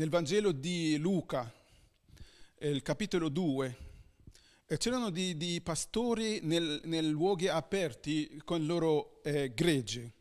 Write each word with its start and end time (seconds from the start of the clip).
nel 0.00 0.08
Vangelo 0.08 0.52
di 0.52 0.96
Luca, 0.96 1.52
il 2.60 2.80
capitolo 2.80 3.28
2, 3.28 3.76
c'erano 4.78 5.10
di, 5.10 5.36
di 5.36 5.60
pastori 5.60 6.40
nel, 6.42 6.80
nel, 6.84 7.06
luoghi 7.06 7.48
aperti 7.48 8.40
con 8.42 8.62
il 8.62 8.66
loro 8.66 9.22
eh, 9.22 9.52
gregge. 9.52 10.14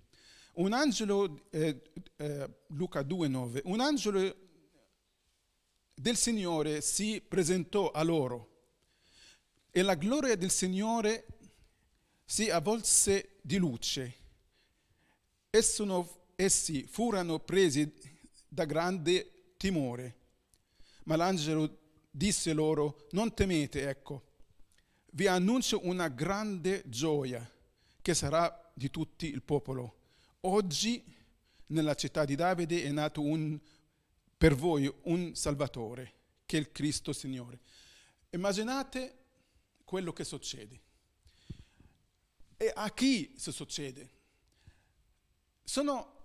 Un 0.56 0.74
angelo, 0.74 1.46
eh, 1.52 1.82
eh, 2.18 2.50
Luca 2.68 3.04
2,9, 3.04 3.62
un 3.64 3.80
angelo 3.80 4.36
del 5.94 6.18
Signore 6.18 6.82
si 6.82 7.24
presentò 7.26 7.92
a 7.92 8.04
loro 8.04 8.50
e 9.72 9.82
la 9.82 9.96
gloria 9.96 10.36
del 10.36 10.52
Signore 10.52 11.26
si 12.26 12.50
avvolse 12.50 13.38
di 13.42 13.56
luce. 13.56 14.14
essi 16.36 16.86
furono 16.86 17.40
presi 17.40 17.90
da 18.46 18.66
grande 18.66 19.39
timore. 19.60 20.16
Ma 21.04 21.18
l'angelo 21.18 21.80
disse 22.10 22.54
loro, 22.54 23.08
non 23.12 23.34
temete, 23.34 23.90
ecco, 23.90 24.24
vi 25.12 25.28
annuncio 25.28 25.86
una 25.86 26.08
grande 26.08 26.84
gioia 26.86 27.48
che 28.02 28.14
sarà 28.14 28.72
di 28.74 28.90
tutti 28.90 29.28
il 29.28 29.42
popolo. 29.42 29.98
Oggi 30.42 31.04
nella 31.68 31.94
città 31.96 32.24
di 32.24 32.36
Davide 32.36 32.84
è 32.84 32.92
nato 32.92 33.22
un, 33.22 33.60
per 34.38 34.56
voi 34.56 34.92
un 35.04 35.36
Salvatore, 35.36 36.14
che 36.46 36.56
è 36.56 36.60
il 36.62 36.72
Cristo 36.72 37.12
Signore. 37.12 37.60
Immaginate 38.30 39.18
quello 39.84 40.14
che 40.14 40.24
succede. 40.24 40.82
E 42.56 42.72
a 42.74 42.90
chi 42.94 43.34
si 43.36 43.52
succede? 43.52 44.18
Sono 45.64 46.16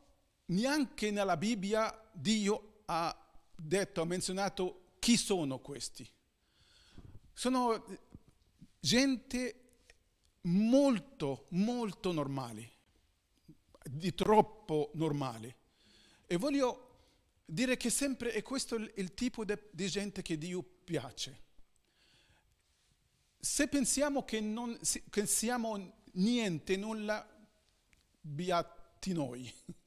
neanche 0.47 1.11
nella 1.11 1.37
Bibbia 1.37 2.11
Dio 2.13 2.83
ha 2.87 3.24
detto, 3.55 4.01
ha 4.01 4.05
menzionato 4.05 4.95
chi 4.99 5.17
sono 5.17 5.59
questi. 5.59 6.09
Sono 7.33 7.85
gente 8.81 9.65
molto, 10.43 11.47
molto 11.51 12.13
normali, 12.13 12.71
di 13.83 14.15
troppo 14.15 14.91
normali. 14.95 15.55
E 16.27 16.37
voglio 16.37 16.85
dire 17.45 17.77
che 17.77 17.91
sempre 17.91 18.33
è 18.33 18.43
questo 18.43 18.77
il 18.77 19.15
tipo 19.15 19.45
di 19.45 19.89
gente 19.89 20.23
che 20.23 20.39
Dio 20.39 20.63
piace. 20.63 21.43
Se 23.39 23.69
pensiamo 23.69 24.25
che, 24.25 24.41
non, 24.41 24.79
che 25.11 25.27
siamo 25.27 26.03
niente, 26.13 26.77
nulla, 26.77 27.27
beati 28.21 29.13
noi. 29.13 29.53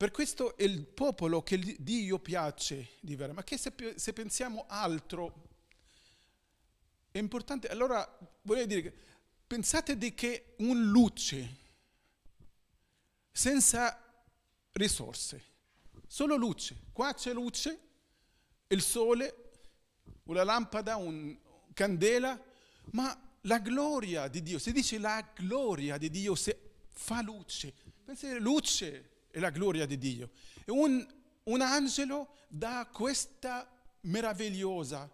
Per 0.00 0.12
questo 0.12 0.56
è 0.56 0.62
il 0.62 0.86
popolo 0.86 1.42
che 1.42 1.58
Dio 1.78 2.18
piace 2.18 2.92
di 3.00 3.16
vero, 3.16 3.34
ma 3.34 3.44
che 3.44 3.58
se, 3.58 3.70
se 3.96 4.14
pensiamo 4.14 4.64
altro 4.66 5.48
è 7.10 7.18
importante. 7.18 7.68
Allora 7.68 8.18
voglio 8.40 8.64
dire, 8.64 8.94
pensate 9.46 9.98
di 9.98 10.14
che 10.14 10.54
un 10.60 10.88
luce 10.88 11.56
senza 13.30 14.24
risorse, 14.72 15.44
solo 16.06 16.34
luce. 16.34 16.78
Qua 16.94 17.12
c'è 17.12 17.34
luce, 17.34 17.80
il 18.68 18.80
sole, 18.80 19.50
una 20.22 20.44
lampada, 20.44 20.96
una 20.96 21.36
candela, 21.74 22.42
ma 22.92 23.36
la 23.42 23.58
gloria 23.58 24.28
di 24.28 24.42
Dio, 24.42 24.58
si 24.58 24.72
dice 24.72 24.96
la 24.96 25.30
gloria 25.34 25.98
di 25.98 26.08
Dio 26.08 26.34
se 26.34 26.58
fa 26.88 27.20
luce. 27.20 27.74
Pensate, 28.02 28.38
luce 28.38 29.18
è 29.30 29.38
la 29.38 29.50
gloria 29.50 29.86
di 29.86 29.98
Dio. 29.98 30.30
E 30.64 30.70
un, 30.70 31.06
un 31.44 31.60
angelo 31.60 32.36
dà 32.48 32.88
questa 32.92 33.70
meravigliosa, 34.02 35.10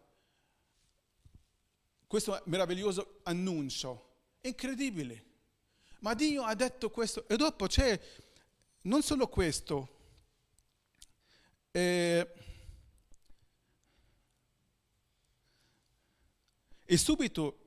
questo 2.06 2.42
meraviglioso 2.46 3.20
annuncio. 3.24 4.04
Incredibile. 4.42 5.24
Ma 6.00 6.14
Dio 6.14 6.44
ha 6.44 6.54
detto 6.54 6.90
questo. 6.90 7.26
E 7.28 7.36
dopo 7.36 7.66
c'è 7.66 8.00
non 8.82 9.02
solo 9.02 9.28
questo. 9.28 9.94
Eh, 11.72 12.32
e 16.84 16.96
subito 16.96 17.58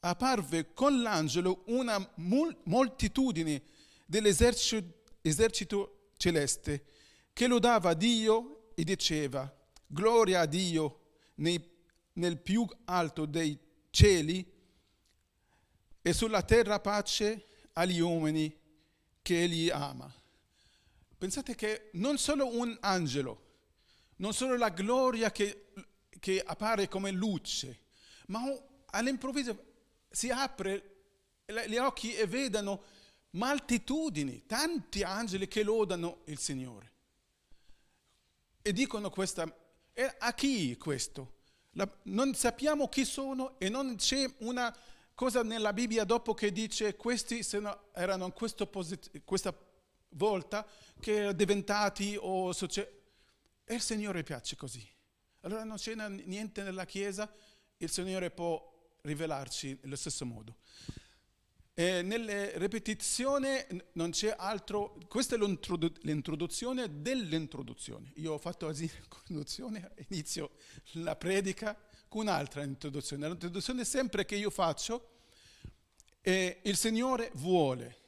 apparve 0.00 0.72
con 0.72 1.02
l'angelo 1.02 1.64
una 1.66 2.12
moltitudine 2.14 3.62
dell'esercito 4.06 4.95
esercito 5.28 6.10
celeste 6.16 6.84
che 7.32 7.46
lodava 7.46 7.94
Dio 7.94 8.72
e 8.74 8.84
diceva, 8.84 9.52
gloria 9.86 10.40
a 10.40 10.46
Dio 10.46 11.00
nei, 11.36 11.62
nel 12.14 12.38
più 12.38 12.66
alto 12.84 13.26
dei 13.26 13.58
cieli 13.90 14.54
e 16.00 16.12
sulla 16.12 16.42
terra 16.42 16.80
pace 16.80 17.46
agli 17.72 18.00
uomini 18.00 18.54
che 19.22 19.42
egli 19.42 19.70
ama. 19.70 20.12
Pensate 21.18 21.54
che 21.54 21.90
non 21.94 22.18
solo 22.18 22.46
un 22.56 22.76
angelo, 22.80 23.44
non 24.16 24.32
solo 24.32 24.56
la 24.56 24.68
gloria 24.68 25.30
che, 25.32 25.72
che 26.20 26.40
appare 26.40 26.88
come 26.88 27.10
luce, 27.10 27.80
ma 28.26 28.42
all'improvviso 28.86 29.64
si 30.10 30.30
apre 30.30 30.94
gli 31.66 31.76
occhi 31.76 32.14
e 32.14 32.26
vedono 32.26 32.82
moltitudini, 33.36 34.44
tanti 34.46 35.02
angeli 35.02 35.46
che 35.46 35.62
lodano 35.62 36.22
il 36.24 36.38
Signore. 36.38 36.92
E 38.62 38.72
dicono 38.72 39.10
questa, 39.10 39.46
a 40.18 40.34
chi 40.34 40.76
questo? 40.76 41.34
La, 41.72 41.88
non 42.04 42.34
sappiamo 42.34 42.88
chi 42.88 43.04
sono 43.04 43.58
e 43.58 43.68
non 43.68 43.96
c'è 43.96 44.28
una 44.38 44.74
cosa 45.14 45.42
nella 45.42 45.72
Bibbia 45.72 46.04
dopo 46.04 46.34
che 46.34 46.50
dice 46.50 46.96
questi 46.96 47.46
erano 47.92 48.24
in 48.24 48.66
posit- 48.70 49.22
questa 49.24 49.54
volta 50.10 50.66
che 50.98 51.14
erano 51.14 51.32
diventati 51.32 52.16
o 52.18 52.52
succe- 52.52 53.02
e 53.64 53.74
il 53.74 53.82
Signore 53.82 54.22
piace 54.22 54.56
così. 54.56 54.86
Allora 55.40 55.64
non 55.64 55.76
c'è 55.76 55.94
niente 55.94 56.62
nella 56.62 56.86
Chiesa, 56.86 57.30
il 57.76 57.90
Signore 57.90 58.30
può 58.30 58.74
rivelarci 59.02 59.78
nello 59.82 59.96
stesso 59.96 60.24
modo. 60.24 60.56
E 61.78 62.00
nelle 62.00 62.56
ripetizioni 62.56 63.48
non 63.92 64.08
c'è 64.08 64.34
altro, 64.34 64.98
questa 65.08 65.34
è 65.34 65.38
l'introduzione 65.38 67.02
dell'introduzione. 67.02 68.12
Io 68.14 68.32
ho 68.32 68.38
fatto 68.38 68.66
l'introduzione, 68.72 69.92
inizio 70.08 70.52
la 70.92 71.16
predica 71.16 71.78
con 72.08 72.22
un'altra 72.22 72.62
introduzione. 72.62 73.28
L'introduzione 73.28 73.84
sempre 73.84 74.24
che 74.24 74.36
io 74.36 74.48
faccio 74.48 75.18
è 76.22 76.60
il 76.62 76.76
Signore 76.78 77.30
vuole 77.34 77.98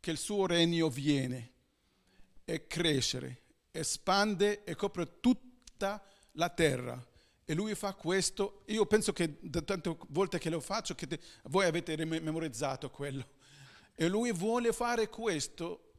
che 0.00 0.10
il 0.10 0.18
suo 0.18 0.44
regno 0.44 0.90
viene 0.90 1.52
e 2.44 2.66
crescere, 2.66 3.40
espande 3.70 4.64
e 4.64 4.74
copre 4.74 5.20
tutta 5.20 6.04
la 6.32 6.50
terra 6.50 7.02
e 7.46 7.54
lui 7.54 7.74
fa 7.74 7.92
questo, 7.94 8.62
io 8.66 8.86
penso 8.86 9.12
che 9.12 9.36
da 9.40 9.60
tante 9.60 9.96
volte 10.08 10.38
che 10.38 10.48
lo 10.48 10.60
faccio, 10.60 10.94
che 10.94 11.06
te, 11.06 11.20
voi 11.44 11.66
avete 11.66 12.02
memorizzato 12.04 12.90
quello. 12.90 13.26
E 13.94 14.08
lui 14.08 14.32
vuole 14.32 14.72
fare 14.72 15.08
questo 15.08 15.92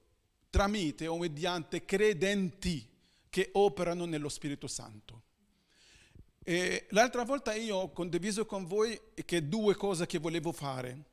tramite 0.50 1.06
o 1.08 1.18
mediante 1.18 1.86
credenti 1.86 2.88
che 3.30 3.50
operano 3.54 4.06
nello 4.06 4.30
Spirito 4.30 4.68
Santo. 4.68 5.24
E 6.44 6.88
l'altra 6.90 7.24
volta 7.24 7.54
io 7.54 7.78
ho 7.78 7.92
condiviso 7.92 8.46
con 8.46 8.66
voi 8.66 9.00
che 9.26 9.48
due 9.48 9.76
cose 9.76 10.06
che 10.06 10.20
volevo 10.20 10.52
fare, 10.52 11.04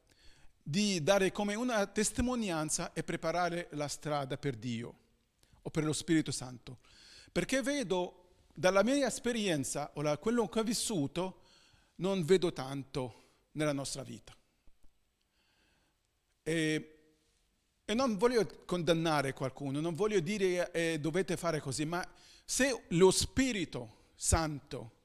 di 0.62 1.02
dare 1.02 1.32
come 1.32 1.54
una 1.54 1.86
testimonianza 1.86 2.92
e 2.92 3.02
preparare 3.02 3.68
la 3.72 3.88
strada 3.88 4.36
per 4.38 4.56
Dio 4.56 4.94
o 5.62 5.70
per 5.70 5.84
lo 5.84 5.92
Spirito 5.92 6.30
Santo. 6.30 6.78
Perché 7.32 7.62
vedo 7.62 8.21
dalla 8.52 8.82
mia 8.82 9.06
esperienza 9.06 9.90
o 9.94 10.02
da 10.02 10.18
quello 10.18 10.48
che 10.48 10.60
ho 10.60 10.62
vissuto, 10.62 11.40
non 11.96 12.24
vedo 12.24 12.52
tanto 12.52 13.22
nella 13.52 13.72
nostra 13.72 14.02
vita. 14.02 14.34
E, 16.42 16.98
e 17.84 17.94
non 17.94 18.16
voglio 18.16 18.64
condannare 18.64 19.32
qualcuno, 19.32 19.80
non 19.80 19.94
voglio 19.94 20.20
dire 20.20 20.70
eh, 20.72 20.98
dovete 21.00 21.36
fare 21.36 21.60
così, 21.60 21.84
ma 21.84 22.06
se 22.44 22.84
lo 22.88 23.10
Spirito 23.10 24.10
Santo 24.14 25.00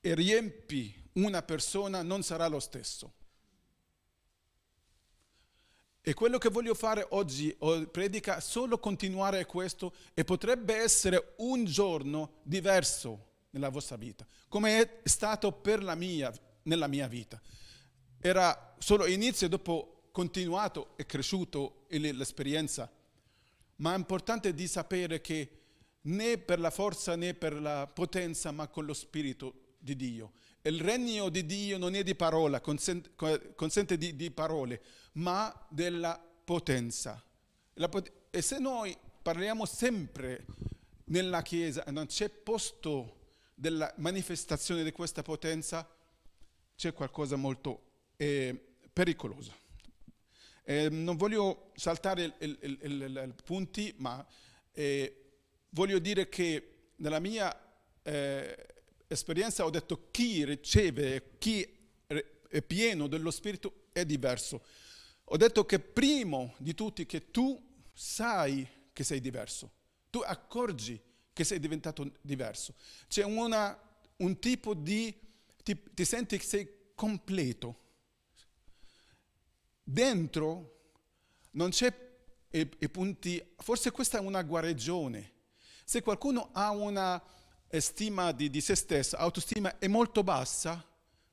riempi 0.00 1.10
una 1.14 1.42
persona 1.42 2.02
non 2.02 2.22
sarà 2.22 2.46
lo 2.48 2.60
stesso. 2.60 3.14
E 6.02 6.14
quello 6.14 6.38
che 6.38 6.48
voglio 6.48 6.74
fare 6.74 7.06
oggi, 7.10 7.54
predica, 7.90 8.40
solo 8.40 8.78
continuare 8.78 9.44
questo 9.44 9.92
e 10.14 10.24
potrebbe 10.24 10.74
essere 10.74 11.34
un 11.38 11.64
giorno 11.66 12.38
diverso 12.42 13.26
nella 13.50 13.68
vostra 13.68 13.96
vita, 13.96 14.26
come 14.48 14.80
è 14.80 15.00
stato 15.04 15.52
per 15.52 15.82
la 15.82 15.94
mia, 15.94 16.32
nella 16.62 16.86
mia 16.86 17.06
vita. 17.06 17.40
Era 18.18 18.74
solo 18.78 19.06
inizio 19.06 19.46
e 19.46 19.50
dopo 19.50 20.08
continuato 20.10 20.96
e 20.96 21.04
cresciuto 21.04 21.84
l'esperienza, 21.88 22.90
ma 23.76 23.92
è 23.92 23.96
importante 23.96 24.54
di 24.54 24.66
sapere 24.66 25.20
che 25.20 25.60
né 26.02 26.38
per 26.38 26.60
la 26.60 26.70
forza 26.70 27.14
né 27.14 27.34
per 27.34 27.60
la 27.60 27.86
potenza, 27.86 28.50
ma 28.52 28.68
con 28.68 28.86
lo 28.86 28.94
Spirito 28.94 29.74
di 29.78 29.96
Dio. 29.96 30.32
Il 30.62 30.80
regno 30.80 31.30
di 31.30 31.46
Dio 31.46 31.78
non 31.78 31.94
è 31.94 32.02
di 32.02 32.14
parola, 32.14 32.60
consente, 32.60 33.96
di, 33.96 34.14
di, 34.14 34.30
parole, 34.30 34.82
ma 35.12 35.66
della 35.70 36.22
potenza. 36.44 37.22
Pot- 37.88 38.12
e 38.30 38.42
se 38.42 38.58
noi 38.58 38.94
parliamo 39.22 39.64
sempre 39.64 40.44
nella 41.04 41.40
Chiesa 41.40 41.84
e 41.84 41.90
non 41.90 42.06
c'è 42.06 42.28
posto 42.28 43.16
della 43.54 43.92
manifestazione 43.96 44.84
di 44.84 44.92
questa 44.92 45.22
potenza, 45.22 45.88
c'è 46.76 46.92
qualcosa 46.92 47.36
molto 47.36 47.82
eh, 48.16 48.74
pericoloso. 48.92 49.54
Eh, 50.62 50.90
non 50.90 51.16
voglio 51.16 51.72
saltare 51.74 52.34
i 52.38 53.34
punti, 53.42 53.94
ma 53.96 54.24
eh, 54.72 55.32
voglio 55.70 55.98
dire 55.98 56.28
che 56.28 56.90
nella 56.96 57.18
mia 57.18 57.54
eh, 58.02 58.66
esperienza 59.12 59.64
ho 59.64 59.70
detto 59.70 60.08
chi 60.12 60.44
riceve, 60.44 61.32
chi 61.38 61.68
è 62.06 62.62
pieno 62.62 63.08
dello 63.08 63.30
Spirito 63.30 63.86
è 63.92 64.04
diverso. 64.04 64.62
Ho 65.24 65.36
detto 65.36 65.66
che 65.66 65.80
primo 65.80 66.54
di 66.58 66.74
tutti 66.74 67.06
che 67.06 67.30
tu 67.30 67.60
sai 67.92 68.66
che 68.92 69.04
sei 69.04 69.20
diverso, 69.20 69.70
tu 70.10 70.20
accorgi 70.20 71.00
che 71.32 71.44
sei 71.44 71.58
diventato 71.58 72.12
diverso. 72.20 72.74
C'è 73.08 73.24
una, 73.24 73.78
un 74.18 74.38
tipo 74.38 74.74
di, 74.74 75.12
ti, 75.62 75.80
ti 75.92 76.04
senti 76.04 76.38
che 76.38 76.44
sei 76.44 76.68
completo. 76.94 77.78
Dentro 79.82 80.78
non 81.52 81.70
c'è 81.70 81.92
i, 82.50 82.70
i 82.78 82.88
punti, 82.88 83.54
forse 83.58 83.90
questa 83.90 84.18
è 84.18 84.20
una 84.20 84.42
guarigione. 84.42 85.32
Se 85.84 86.02
qualcuno 86.02 86.50
ha 86.52 86.70
una 86.70 87.20
stima 87.78 88.32
di, 88.32 88.50
di 88.50 88.60
se 88.60 88.74
stesso, 88.74 89.16
autostima 89.16 89.78
è 89.78 89.86
molto 89.86 90.24
bassa, 90.24 90.84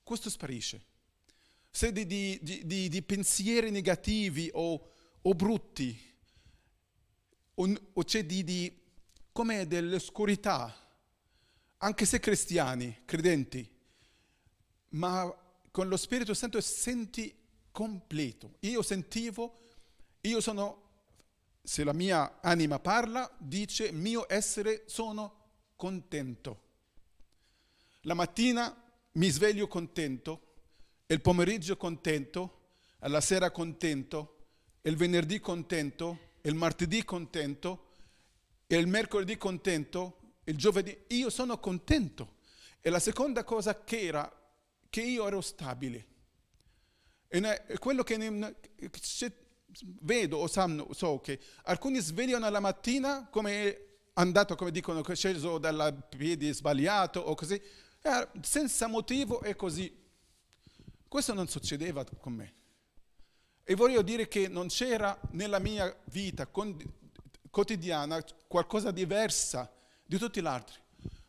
questo 0.04 0.30
sparisce. 0.30 0.86
Se 1.72 1.92
di, 1.92 2.06
di, 2.06 2.90
di 2.90 3.02
pensieri 3.02 3.72
negativi 3.72 4.50
o, 4.54 4.90
o 5.22 5.34
brutti, 5.34 6.00
o, 7.56 7.74
o 7.94 8.04
c'è 8.04 8.24
di, 8.24 8.72
come 9.32 9.66
dell'oscurità, 9.66 10.74
anche 11.78 12.06
se 12.06 12.20
cristiani, 12.20 13.02
credenti, 13.06 13.68
ma 14.90 15.36
con 15.72 15.88
lo 15.88 15.98
Spirito 15.98 16.34
Santo 16.34 16.62
senti 16.62 17.36
completo. 17.72 18.56
Io 18.62 18.82
sentivo, 18.82 19.60
io 20.22 20.42
sono, 20.42 20.90
se 21.62 21.84
la 21.84 21.94
mia 21.94 22.40
anima 22.42 22.80
parla, 22.80 23.32
dice 23.38 23.92
mio 23.92 24.26
essere 24.28 24.84
sono 24.88 25.37
contento. 25.78 26.66
La 28.02 28.14
mattina 28.14 28.76
mi 29.14 29.30
sveglio 29.30 29.68
contento, 29.68 30.56
il 31.06 31.22
pomeriggio 31.22 31.78
contento, 31.78 32.72
alla 33.00 33.22
sera 33.22 33.52
contento, 33.52 34.48
il 34.82 34.98
venerdì 34.98 35.40
contento, 35.40 36.32
il 36.42 36.56
martedì 36.56 37.06
contento, 37.06 37.92
il 38.68 38.88
mercoledì 38.88 39.38
contento, 39.38 40.36
il 40.44 40.58
giovedì. 40.58 40.98
Io 41.10 41.30
sono 41.30 41.60
contento. 41.60 42.36
E 42.82 42.90
la 42.90 43.00
seconda 43.00 43.44
cosa 43.44 43.84
che 43.84 44.02
era 44.02 44.32
che 44.90 45.02
io 45.02 45.28
ero 45.28 45.42
stabile. 45.42 46.08
E 47.28 47.78
quello 47.80 48.04
che 48.04 48.56
vedo 50.02 50.38
o 50.38 50.94
so 50.94 51.20
che 51.20 51.40
alcuni 51.64 52.00
svegliano 52.00 52.50
la 52.50 52.60
mattina 52.60 53.28
come 53.30 53.87
andato, 54.18 54.56
come 54.56 54.72
dicono, 54.72 55.04
sceso 55.14 55.58
dal 55.58 56.04
piede 56.10 56.54
sbagliato 56.54 57.20
o 57.20 57.36
così, 57.36 57.62
eh, 58.02 58.28
senza 58.42 58.88
motivo 58.88 59.42
e 59.42 59.56
così. 59.56 60.06
Questo 61.08 61.34
non 61.34 61.48
succedeva 61.48 62.04
con 62.20 62.34
me. 62.34 62.54
E 63.64 63.76
voglio 63.76 64.02
dire 64.02 64.28
che 64.28 64.48
non 64.48 64.68
c'era 64.68 65.18
nella 65.32 65.60
mia 65.60 65.94
vita 66.06 66.48
quotidiana 66.48 68.24
qualcosa 68.48 68.92
di 68.92 69.02
diversa 69.02 69.72
di 70.06 70.18
tutti 70.18 70.42
gli 70.42 70.46
altri. 70.46 70.80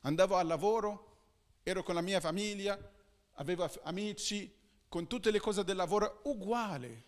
Andavo 0.03 0.37
al 0.37 0.47
lavoro, 0.47 1.17
ero 1.63 1.83
con 1.83 1.95
la 1.95 2.01
mia 2.01 2.21
famiglia, 2.21 2.79
avevo 3.35 3.69
amici, 3.83 4.55
con 4.89 5.07
tutte 5.07 5.31
le 5.31 5.41
cose 5.41 5.65
del 5.65 5.77
lavoro 5.77 6.21
uguali. 6.25 7.05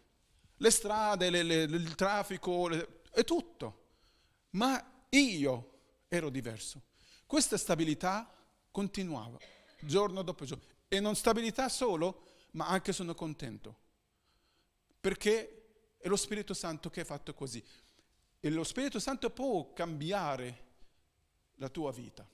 Le 0.57 0.71
strade, 0.71 1.31
le, 1.31 1.43
le, 1.43 1.63
il 1.63 1.95
traffico, 1.95 2.69
le, 2.69 3.03
e 3.15 3.25
tutto. 3.25 3.79
Ma 4.51 5.00
io 5.11 5.79
ero 6.09 6.29
diverso. 6.31 6.83
Questa 7.27 7.57
stabilità 7.57 8.33
continuava 8.71 9.39
giorno 9.81 10.23
dopo 10.23 10.45
giorno. 10.45 10.65
E 10.89 11.01
non 11.01 11.15
stabilità 11.15 11.69
solo, 11.69 12.27
ma 12.53 12.69
anche 12.69 12.93
sono 12.93 13.15
contento. 13.15 13.79
Perché 15.01 15.95
è 15.99 16.09
lo 16.09 16.17
Spirito 16.17 16.55
Santo 16.55 16.91
che 16.91 17.03
è 17.03 17.05
fatto 17.05 17.35
così. 17.35 17.63
E 18.41 18.51
lo 18.51 18.65
Spirito 18.65 18.99
Santo 18.99 19.31
può 19.31 19.73
cambiare 19.73 20.69
la 21.57 21.69
tua 21.69 21.93
vita. 21.93 22.27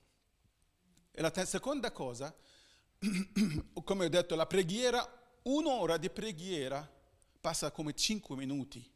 E 1.11 1.23
la 1.23 1.32
seconda 1.44 1.93
cosa, 1.93 2.34
come 3.84 4.05
ho 4.05 4.08
detto, 4.08 4.34
la 4.34 4.46
preghiera, 4.46 5.06
un'ora 5.43 5.96
di 5.96 6.11
preghiera 6.11 6.90
passa 7.40 7.70
come 7.70 7.94
cinque 7.94 8.37
minuti. 8.37 8.88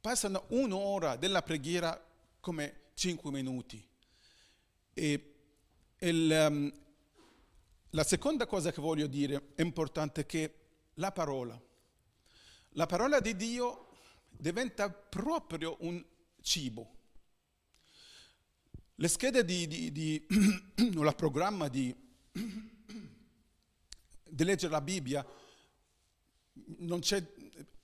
Passano 0.00 0.44
un'ora 0.48 1.16
della 1.16 1.42
preghiera 1.42 2.12
come 2.44 2.90
cinque 2.92 3.30
minuti. 3.30 3.82
E 4.92 5.34
il, 6.00 6.46
um, 6.46 6.70
la 7.88 8.04
seconda 8.04 8.46
cosa 8.46 8.70
che 8.70 8.82
voglio 8.82 9.06
dire 9.06 9.52
è 9.54 9.62
importante 9.62 10.26
che 10.26 10.54
la 10.96 11.10
parola, 11.10 11.58
la 12.72 12.84
parola 12.84 13.20
di 13.20 13.34
Dio 13.34 13.88
diventa 14.28 14.90
proprio 14.90 15.78
un 15.80 16.04
cibo. 16.42 16.92
Le 18.96 19.08
schede 19.08 19.42
di, 19.42 19.66
di, 19.66 19.90
di 19.90 20.26
il 20.76 21.14
programma 21.16 21.68
di, 21.68 21.96
di 22.30 24.44
leggere 24.44 24.70
la 24.70 24.82
Bibbia, 24.82 25.26
non 26.80 27.00
c'è, 27.00 27.26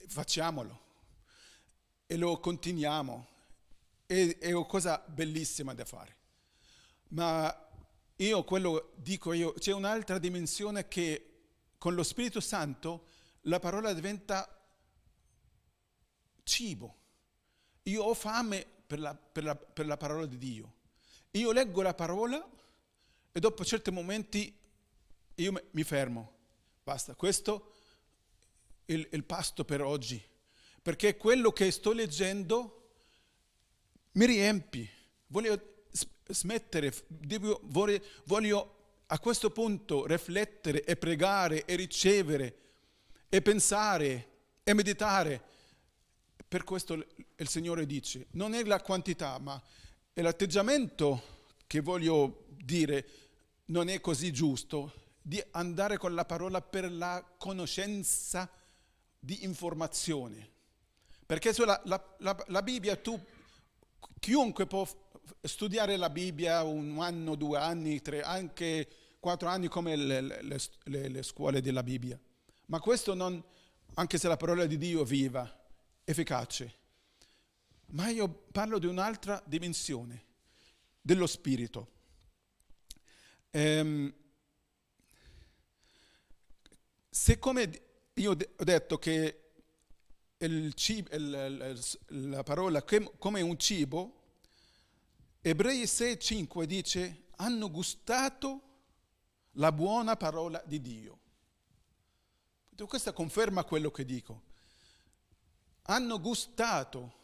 facciamolo 0.07 0.89
e 2.07 2.19
lo 2.19 2.39
continuiamo 2.39 3.30
è, 4.11 4.39
è 4.39 4.51
una 4.51 4.67
cosa 4.67 5.05
bellissima 5.07 5.73
da 5.73 5.85
fare. 5.85 6.17
Ma 7.11 7.69
io 8.17 8.45
quello 8.45 8.93
dico 8.97 9.33
io, 9.33 9.53
c'è 9.53 9.73
un'altra 9.73 10.19
dimensione 10.19 10.89
che 10.89 11.27
con 11.79 11.95
lo 11.95 12.03
Spirito 12.03 12.41
Santo 12.41 13.07
la 13.43 13.61
parola 13.61 13.93
diventa 13.93 14.49
cibo. 16.43 16.97
Io 17.85 18.03
ho 18.03 18.15
fame 18.15 18.67
per 18.85 18.99
la, 18.99 19.15
per 19.15 19.45
la, 19.45 19.55
per 19.55 19.87
la 19.87 19.97
parola 19.97 20.27
di 20.27 20.39
Dio. 20.39 20.75
Io 21.33 21.53
leggo 21.53 21.81
la 21.81 21.95
parola 21.95 22.45
e 23.31 23.39
dopo 23.39 23.65
certi 23.65 23.93
momenti 23.93 24.53
io 25.37 25.69
mi 25.71 25.85
fermo. 25.85 26.39
Basta, 26.83 27.15
questo 27.15 27.75
è 28.85 28.93
il, 28.93 29.09
il 29.13 29.23
pasto 29.23 29.65
per 29.65 29.83
oggi. 29.83 30.21
Perché 30.83 31.17
quello 31.17 31.53
che 31.53 31.71
sto 31.71 31.93
leggendo 31.93 32.80
mi 34.13 34.27
riempi, 34.27 34.89
voglio 35.29 35.85
smettere, 36.29 36.93
voglio, 37.63 38.03
voglio 38.25 38.77
a 39.07 39.19
questo 39.19 39.51
punto 39.51 40.07
riflettere 40.07 40.85
e 40.85 40.97
pregare 40.97 41.65
e 41.65 41.75
ricevere 41.75 42.59
e 43.29 43.43
pensare 43.43 44.29
e 44.63 44.75
meditare. 44.75 45.43
Per 46.47 46.65
questo 46.65 46.95
il 47.37 47.49
Signore 47.49 47.87
dice, 47.87 48.27
non 48.33 48.55
è 48.55 48.65
la 48.65 48.81
quantità, 48.81 49.39
ma 49.39 49.61
è 50.13 50.21
l'atteggiamento 50.23 51.39
che 51.67 51.81
voglio 51.81 52.47
dire, 52.49 53.07
non 53.67 53.89
è 53.89 54.01
così 54.01 54.33
giusto, 54.33 54.93
di 55.23 55.43
andare 55.53 55.97
con 55.97 56.15
la 56.15 56.25
parola 56.25 56.61
per 56.61 56.91
la 56.91 57.25
conoscenza 57.37 58.51
di 59.19 59.45
informazione. 59.45 60.51
Perché 61.25 61.53
sulla 61.53 61.81
la, 61.85 62.15
la, 62.19 62.45
la 62.49 62.63
Bibbia 62.63 62.97
tu 62.97 63.21
Chiunque 64.21 64.67
può 64.67 64.87
studiare 65.41 65.97
la 65.97 66.11
Bibbia 66.11 66.63
un 66.63 66.99
anno, 67.01 67.35
due 67.35 67.59
anni, 67.59 68.03
tre, 68.03 68.21
anche 68.21 68.89
quattro 69.19 69.49
anni 69.49 69.67
come 69.69 69.97
le, 69.97 70.21
le, 70.21 70.61
le, 70.85 71.09
le 71.09 71.23
scuole 71.23 71.63
della 71.63 71.83
Bibbia. 71.83 72.21
Ma 72.67 72.81
questo 72.81 73.15
non, 73.15 73.43
anche 73.95 74.19
se 74.19 74.29
la 74.29 74.37
parola 74.37 74.67
di 74.67 74.77
Dio 74.77 75.03
è 75.03 75.05
viva, 75.07 75.51
efficace. 76.05 76.75
Ma 77.93 78.11
io 78.11 78.29
parlo 78.53 78.79
di 78.79 78.87
un'altra 78.87 79.43
dimensione, 79.47 80.25
dello 81.01 81.27
spirito. 81.27 81.89
Ehm, 83.51 84.15
come 87.39 87.83
io 88.15 88.31
ho 88.33 88.65
detto 88.65 88.99
che 88.99 89.50
il 90.47 90.73
cibo, 90.75 91.15
il, 91.15 91.81
la 92.09 92.43
parola 92.43 92.83
come 92.83 93.41
un 93.41 93.59
cibo, 93.59 94.19
Ebrei 95.43 95.83
6,5 95.83 96.65
dice, 96.65 97.25
hanno 97.37 97.71
gustato 97.71 98.61
la 99.53 99.73
buona 99.73 100.17
parola 100.17 100.63
di 100.67 100.81
Dio. 100.81 101.19
Questa 102.87 103.13
conferma 103.13 103.65
quello 103.65 103.91
che 103.91 104.07
dico. 104.07 104.43
Hanno 105.83 106.19
gustato 106.19 107.19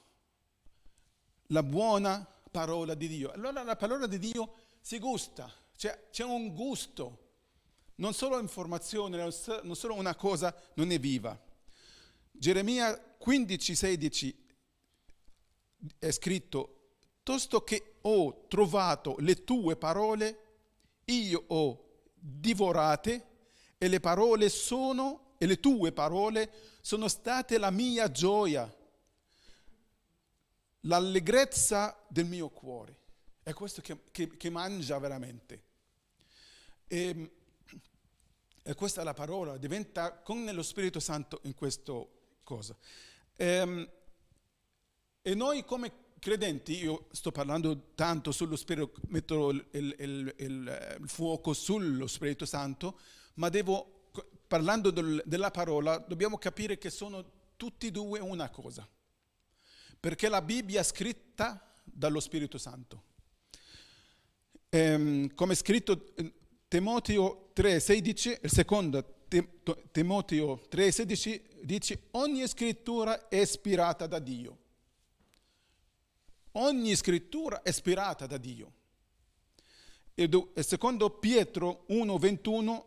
la 1.46 1.62
buona 1.62 2.26
parola 2.50 2.94
di 2.94 3.08
Dio. 3.08 3.30
Allora 3.32 3.62
la 3.62 3.76
parola 3.76 4.06
di 4.06 4.18
Dio 4.18 4.54
si 4.80 4.98
gusta, 4.98 5.50
cioè, 5.76 6.08
c'è 6.10 6.24
un 6.24 6.54
gusto, 6.54 7.24
non 7.96 8.12
solo 8.12 8.38
informazione, 8.38 9.16
non 9.62 9.76
solo 9.76 9.94
una 9.94 10.14
cosa 10.14 10.54
non 10.74 10.90
è 10.90 10.98
viva. 10.98 11.38
Geremia 12.38 12.98
15, 12.98 13.74
16 13.74 14.46
è 15.98 16.10
scritto, 16.10 16.90
tosto 17.22 17.62
che 17.64 17.96
ho 18.02 18.46
trovato 18.46 19.16
le 19.18 19.44
tue 19.44 19.76
parole, 19.76 20.44
io 21.06 21.44
ho 21.48 22.04
divorate 22.14 23.26
e 23.78 23.88
le 23.88 24.00
parole 24.00 24.48
sono, 24.48 25.34
e 25.38 25.46
le 25.46 25.60
tue 25.60 25.92
parole 25.92 26.52
sono 26.80 27.08
state 27.08 27.58
la 27.58 27.70
mia 27.70 28.10
gioia, 28.10 28.72
l'allegrezza 30.80 32.04
del 32.08 32.26
mio 32.26 32.48
cuore. 32.50 32.98
È 33.42 33.52
questo 33.52 33.80
che, 33.80 34.02
che, 34.10 34.36
che 34.36 34.50
mangia 34.50 34.98
veramente. 34.98 35.62
E, 36.86 37.08
ehm, 37.08 37.30
e, 38.62 38.74
questa 38.74 39.00
è 39.00 39.04
la 39.04 39.14
parola, 39.14 39.56
diventa 39.56 40.12
con 40.18 40.44
lo 40.44 40.62
Spirito 40.62 40.98
Santo 40.98 41.40
in 41.44 41.54
questa 41.54 41.92
cosa. 42.46 42.76
Ehm, 43.34 43.90
e 45.20 45.34
noi 45.34 45.64
come 45.64 46.04
credenti, 46.20 46.80
io 46.80 47.08
sto 47.10 47.32
parlando 47.32 47.90
tanto 47.96 48.30
sullo 48.30 48.54
Spirito, 48.54 48.92
metto 49.08 49.50
il, 49.50 49.66
il, 49.72 49.94
il, 49.98 50.34
il 50.38 51.02
fuoco 51.06 51.52
sullo 51.52 52.06
Spirito 52.06 52.46
Santo, 52.46 53.00
ma 53.34 53.48
devo, 53.48 54.10
parlando 54.46 54.90
del, 54.90 55.20
della 55.26 55.50
parola, 55.50 55.98
dobbiamo 55.98 56.38
capire 56.38 56.78
che 56.78 56.90
sono 56.90 57.24
tutti 57.56 57.88
e 57.88 57.90
due 57.90 58.20
una 58.20 58.48
cosa. 58.48 58.88
Perché 59.98 60.28
la 60.28 60.40
Bibbia 60.40 60.80
è 60.80 60.84
scritta 60.84 61.74
dallo 61.82 62.20
Spirito 62.20 62.58
Santo. 62.58 63.02
Ehm, 64.68 65.34
come 65.34 65.54
scritto 65.56 66.12
in 66.18 66.32
Timoteo 66.68 67.50
3,16, 67.56 68.38
il 68.42 68.50
secondo 68.50 69.15
Timoteo 69.28 70.62
3,16 70.70 71.62
dice 71.62 72.02
ogni 72.12 72.46
scrittura 72.46 73.28
è 73.28 73.36
ispirata 73.36 74.06
da 74.06 74.18
Dio 74.18 74.58
Ogni 76.58 76.96
scrittura 76.96 77.60
è 77.60 77.68
ispirata 77.68 78.26
da 78.26 78.38
Dio. 78.38 78.72
E 80.14 80.28
secondo 80.62 81.10
Pietro 81.10 81.84
1,21 81.90 82.84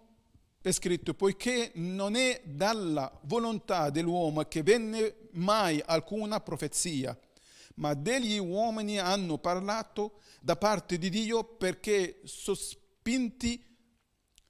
è 0.62 0.72
scritto, 0.72 1.14
poiché 1.14 1.72
non 1.76 2.16
è 2.16 2.42
dalla 2.44 3.12
volontà 3.24 3.92
dell'uomo 3.92 4.42
che 4.46 4.64
venne 4.64 5.30
mai 5.34 5.82
alcuna 5.86 6.40
profezia, 6.40 7.18
ma 7.76 7.94
degli 7.94 8.40
uomini 8.40 8.98
hanno 8.98 9.38
parlato 9.38 10.20
da 10.42 10.56
parte 10.56 10.98
di 10.98 11.10
Dio 11.10 11.44
perché 11.44 12.22
sospinti 12.24 13.64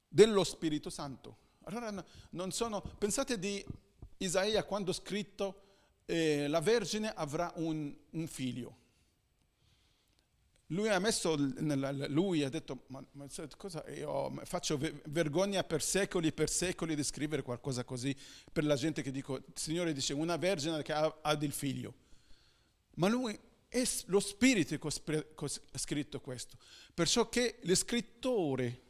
dello 0.08 0.44
Spirito 0.44 0.88
Santo. 0.88 1.39
Allora 1.70 2.04
non 2.30 2.50
sono, 2.50 2.80
pensate 2.80 3.38
di 3.38 3.64
Isaia 4.18 4.64
quando 4.64 4.90
ha 4.90 4.94
scritto 4.94 5.62
eh, 6.04 6.48
la 6.48 6.60
Vergine 6.60 7.12
avrà 7.14 7.52
un, 7.56 7.94
un 8.10 8.26
figlio. 8.26 8.78
Lui 10.66 10.88
ha 10.88 10.98
messo, 10.98 11.36
lui 11.36 12.42
ha 12.42 12.48
detto, 12.48 12.84
ma, 12.88 13.04
ma 13.12 13.26
cosa, 13.56 13.84
io 13.88 14.32
faccio 14.44 14.78
vergogna 15.04 15.62
per 15.62 15.82
secoli 15.82 16.28
e 16.28 16.32
per 16.32 16.48
secoli 16.48 16.96
di 16.96 17.02
scrivere 17.04 17.42
qualcosa 17.42 17.84
così 17.84 18.16
per 18.52 18.64
la 18.64 18.76
gente 18.76 19.02
che 19.02 19.12
dico, 19.12 19.36
il 19.36 19.44
Signore 19.54 19.92
dice, 19.92 20.12
una 20.12 20.36
vergine 20.36 20.82
che 20.82 20.92
ha, 20.92 21.18
ha 21.22 21.34
del 21.36 21.52
figlio. 21.52 21.94
Ma 22.94 23.08
lui, 23.08 23.38
è 23.68 23.82
lo 24.06 24.18
spirito 24.18 24.76
che 24.76 25.26
ha 25.72 25.78
scritto 25.78 26.20
questo. 26.20 26.56
Perciò 26.92 27.28
che 27.28 27.58
lo 27.62 27.74
scrittore 27.76 28.88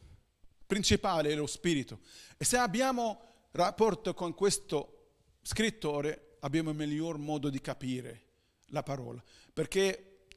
principale 0.71 1.31
è 1.31 1.35
lo 1.35 1.47
spirito. 1.47 1.99
E 2.37 2.45
se 2.45 2.55
abbiamo 2.55 3.19
rapporto 3.51 4.13
con 4.13 4.33
questo 4.33 5.17
scrittore, 5.41 6.37
abbiamo 6.39 6.69
il 6.69 6.77
miglior 6.77 7.17
modo 7.17 7.49
di 7.49 7.59
capire 7.59 8.21
la 8.67 8.81
parola. 8.81 9.21
Perché 9.51 10.27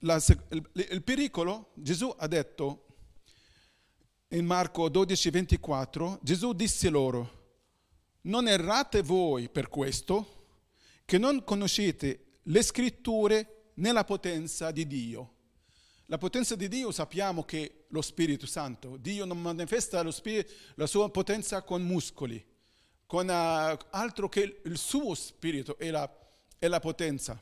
la, 0.00 0.22
il, 0.50 0.70
il 0.72 1.02
pericolo, 1.02 1.72
Gesù 1.74 2.14
ha 2.16 2.28
detto 2.28 2.86
in 4.28 4.46
Marco 4.46 4.88
12, 4.88 5.30
24, 5.30 6.20
Gesù 6.22 6.52
disse 6.52 6.88
loro, 6.88 7.64
non 8.22 8.46
errate 8.46 9.02
voi 9.02 9.48
per 9.48 9.68
questo, 9.68 10.44
che 11.04 11.18
non 11.18 11.42
conoscete 11.42 12.38
le 12.40 12.62
scritture 12.62 13.72
né 13.74 13.90
la 13.90 14.04
potenza 14.04 14.70
di 14.70 14.86
Dio. 14.86 15.34
La 16.06 16.18
potenza 16.18 16.54
di 16.54 16.68
Dio 16.68 16.92
sappiamo 16.92 17.44
che 17.44 17.64
è 17.64 17.72
lo 17.88 18.00
Spirito 18.00 18.46
Santo. 18.46 18.96
Dio 18.96 19.24
non 19.24 19.40
manifesta 19.40 20.08
spirito, 20.12 20.52
la 20.76 20.86
sua 20.86 21.10
potenza 21.10 21.62
con 21.62 21.82
muscoli, 21.82 22.44
con 23.06 23.26
uh, 23.26 23.76
altro 23.90 24.28
che 24.28 24.60
il 24.64 24.78
suo 24.78 25.14
Spirito 25.16 25.76
e 25.78 25.90
la, 25.90 26.08
e 26.58 26.68
la 26.68 26.78
potenza. 26.78 27.40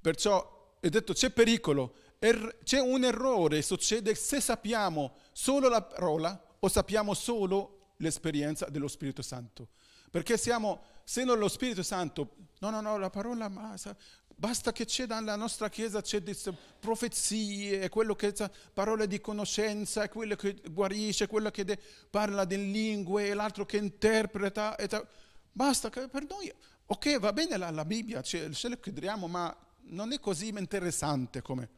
Perciò 0.00 0.74
e 0.80 0.90
detto 0.90 1.12
c'è 1.12 1.30
pericolo, 1.30 1.94
er, 2.18 2.58
c'è 2.64 2.80
un 2.80 3.04
errore, 3.04 3.62
succede 3.62 4.14
se 4.14 4.40
sappiamo 4.40 5.14
solo 5.32 5.68
la 5.68 5.82
parola 5.82 6.56
o 6.58 6.68
sappiamo 6.68 7.14
solo 7.14 7.92
l'esperienza 7.98 8.66
dello 8.66 8.88
Spirito 8.88 9.22
Santo. 9.22 9.68
Perché 10.10 10.36
siamo, 10.36 10.82
se 11.04 11.24
non 11.24 11.38
lo 11.38 11.48
Spirito 11.48 11.82
Santo, 11.82 12.34
no, 12.58 12.70
no, 12.70 12.80
no, 12.80 12.98
la 12.98 13.10
parola 13.10 13.74
basta 14.38 14.70
che 14.70 14.84
c'è 14.84 15.06
nella 15.06 15.34
nostra 15.34 15.70
Chiesa, 15.70 16.02
c'è 16.02 16.22
profezie, 16.78 17.88
quello 17.88 18.14
che 18.14 18.34
parole 18.72 19.06
di 19.06 19.20
conoscenza, 19.20 20.08
quello 20.08 20.36
che 20.36 20.60
guarisce, 20.70 21.26
quello 21.26 21.50
che 21.50 21.64
de, 21.64 21.80
parla 22.10 22.44
di 22.44 22.70
lingue, 22.70 23.32
l'altro 23.32 23.64
che 23.64 23.78
interpreta. 23.78 24.76
basta, 25.50 25.88
che 25.88 26.08
per 26.08 26.26
noi, 26.28 26.52
ok, 26.84 27.18
va 27.18 27.32
bene 27.32 27.56
la, 27.56 27.70
la 27.70 27.84
Bibbia, 27.86 28.20
ce, 28.20 28.52
ce 28.52 28.68
la 28.68 28.76
chiediamo, 28.76 29.26
ma 29.26 29.56
non 29.88 30.12
è 30.12 30.20
così 30.20 30.48
interessante 30.48 31.42
come... 31.42 31.70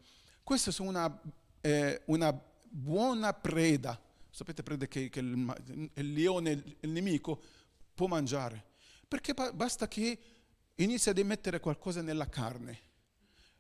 Questa 0.43 0.71
è 0.71 0.75
una, 0.79 1.21
eh, 1.61 2.01
una 2.07 2.33
buona 2.71 3.35
preda. 3.35 4.01
Sapete 4.31 4.63
preda 4.63 4.87
che, 4.87 5.11
che 5.11 5.21
il, 5.21 5.91
il, 5.93 6.13
leone, 6.15 6.77
il 6.81 6.89
nemico, 6.89 7.43
può 7.95 8.07
mangiare. 8.07 8.65
Perché 9.07 9.35
basta 9.53 9.87
che 9.89 10.19
inizia 10.79 11.13
ad 11.13 11.19
emettere 11.19 11.61
qualcosa 11.61 12.03
nella 12.03 12.29
carne 12.29 12.87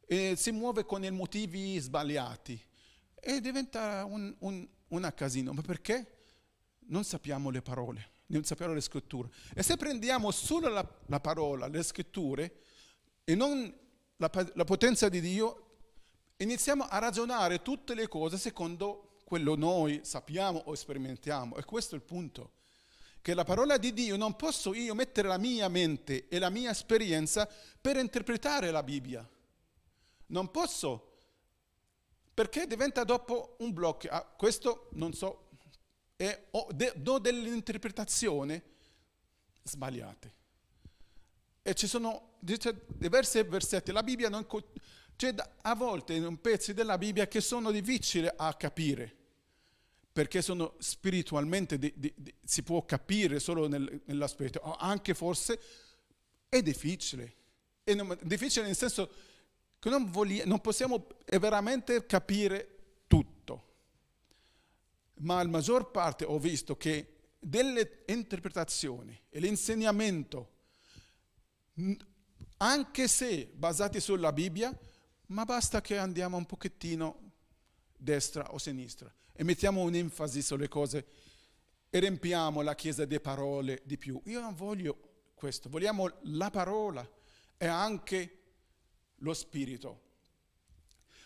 e 0.07 0.35
si 0.37 0.51
muove 0.51 0.85
con 0.85 1.05
i 1.05 1.11
motivi 1.11 1.79
sbagliati 1.79 2.61
e 3.15 3.41
diventa 3.41 4.05
un, 4.05 4.35
un, 4.41 4.67
una 4.89 5.13
casino. 5.13 5.53
Ma 5.53 5.63
perché? 5.63 6.17
Non 6.91 7.05
sappiamo 7.05 7.51
le 7.51 7.61
parole, 7.61 8.11
non 8.27 8.45
sappiamo 8.45 8.73
le 8.73 8.81
scritture. 8.81 9.31
E 9.55 9.63
se 9.63 9.77
prendiamo 9.77 10.31
solo 10.31 10.69
la, 10.69 10.89
la 11.07 11.21
parola, 11.21 11.67
le 11.67 11.83
scritture, 11.83 12.61
e 13.25 13.35
non 13.35 13.73
la, 14.17 14.31
la 14.55 14.65
potenza 14.65 15.09
di 15.09 15.21
Dio, 15.21 15.65
iniziamo 16.37 16.85
a 16.85 16.99
ragionare 16.99 17.61
tutte 17.61 17.95
le 17.95 18.09
cose 18.09 18.39
secondo 18.39 19.19
quello 19.25 19.57
noi 19.57 20.01
sappiamo 20.05 20.63
o 20.65 20.75
sperimentiamo. 20.75 21.57
E 21.57 21.65
questo 21.65 21.95
è 21.95 21.99
il 21.99 22.05
punto. 22.05 22.53
Che 23.29 23.35
la 23.35 23.45
parola 23.45 23.77
di 23.77 23.93
Dio 23.93 24.17
non 24.17 24.37
posso 24.37 24.73
io 24.73 24.95
mettere 24.95 25.29
la 25.29 25.37
mia 25.37 25.69
mente 25.69 26.29
e 26.29 26.39
la 26.39 26.49
mia 26.49 26.71
esperienza 26.71 27.47
per 27.79 27.99
interpretare 27.99 28.71
la 28.71 28.83
Bibbia. 28.83 29.29
Non 30.29 30.51
posso, 30.51 31.19
perché 32.33 32.67
diventa 32.67 33.05
dopo 33.05 33.57
un 33.59 33.75
blocco. 33.75 34.09
Ah, 34.09 34.23
questo 34.23 34.89
non 34.93 35.13
so, 35.13 35.51
è, 36.17 36.47
ho, 36.53 36.69
de, 36.73 36.95
do 36.97 37.19
delle 37.19 37.51
interpretazioni 37.51 38.59
sbagliate. 39.63 40.35
E 41.61 41.75
ci 41.75 41.87
sono 41.87 42.39
diversi 42.39 43.43
versetti. 43.43 43.93
La 43.93 44.03
Bibbia 44.03 44.31
non... 44.31 44.47
C'è 45.17 45.35
a 45.65 45.75
volte 45.75 46.19
pezzi 46.41 46.73
della 46.73 46.97
Bibbia 46.97 47.29
che 47.29 47.43
sono 47.43 47.71
difficili 47.73 48.27
a 48.35 48.55
capire, 48.55 49.18
perché 50.19 50.43
sono 50.43 50.75
spiritualmente, 50.79 51.79
di, 51.79 51.93
di, 51.95 52.13
di, 52.17 52.35
si 52.43 52.65
può 52.65 52.85
capire 52.85 53.39
solo 53.39 53.69
nel, 53.69 54.03
nell'aspetto, 54.07 54.61
anche 54.77 55.15
forse 55.15 55.61
è 56.49 56.61
difficile. 56.61 57.37
È 57.85 57.95
difficile 58.23 58.67
nel 58.67 58.75
senso 58.75 59.13
che 59.79 59.89
non, 59.89 60.11
vogliamo, 60.11 60.49
non 60.49 60.61
possiamo 60.61 61.07
veramente 61.39 62.05
capire 62.05 63.03
tutto. 63.07 63.67
Ma 65.21 65.41
la 65.41 65.49
maggior 65.49 65.93
parte 65.93 66.25
ho 66.25 66.41
visto 66.41 66.77
che 66.77 67.35
delle 67.39 68.03
interpretazioni 68.07 69.17
e 69.29 69.39
l'insegnamento 69.39 70.51
anche 72.57 73.07
se 73.07 73.53
basati 73.55 74.01
sulla 74.01 74.33
Bibbia, 74.33 74.77
ma 75.27 75.45
basta 75.45 75.81
che 75.81 75.97
andiamo 75.97 76.37
un 76.37 76.45
pochettino 76.45 77.28
destra 77.99 78.53
o 78.53 78.59
sinistra 78.59 79.13
e 79.33 79.45
mettiamo 79.45 79.83
un'enfasi 79.83 80.41
sulle 80.41 80.69
cose 80.69 81.07
e 81.91 81.99
riempiamo 81.99 82.63
la 82.63 82.75
Chiesa 82.75 83.05
di 83.05 83.21
parole 83.21 83.83
di 83.85 83.97
più. 83.97 84.21
Io 84.25 84.41
non 84.41 84.55
voglio 84.55 84.97
questo, 85.35 85.69
vogliamo 85.69 86.11
la 86.23 86.51
parola 86.51 87.09
e 87.57 87.67
anche 87.67 88.39
lo 89.17 89.35
spirito. 89.35 90.07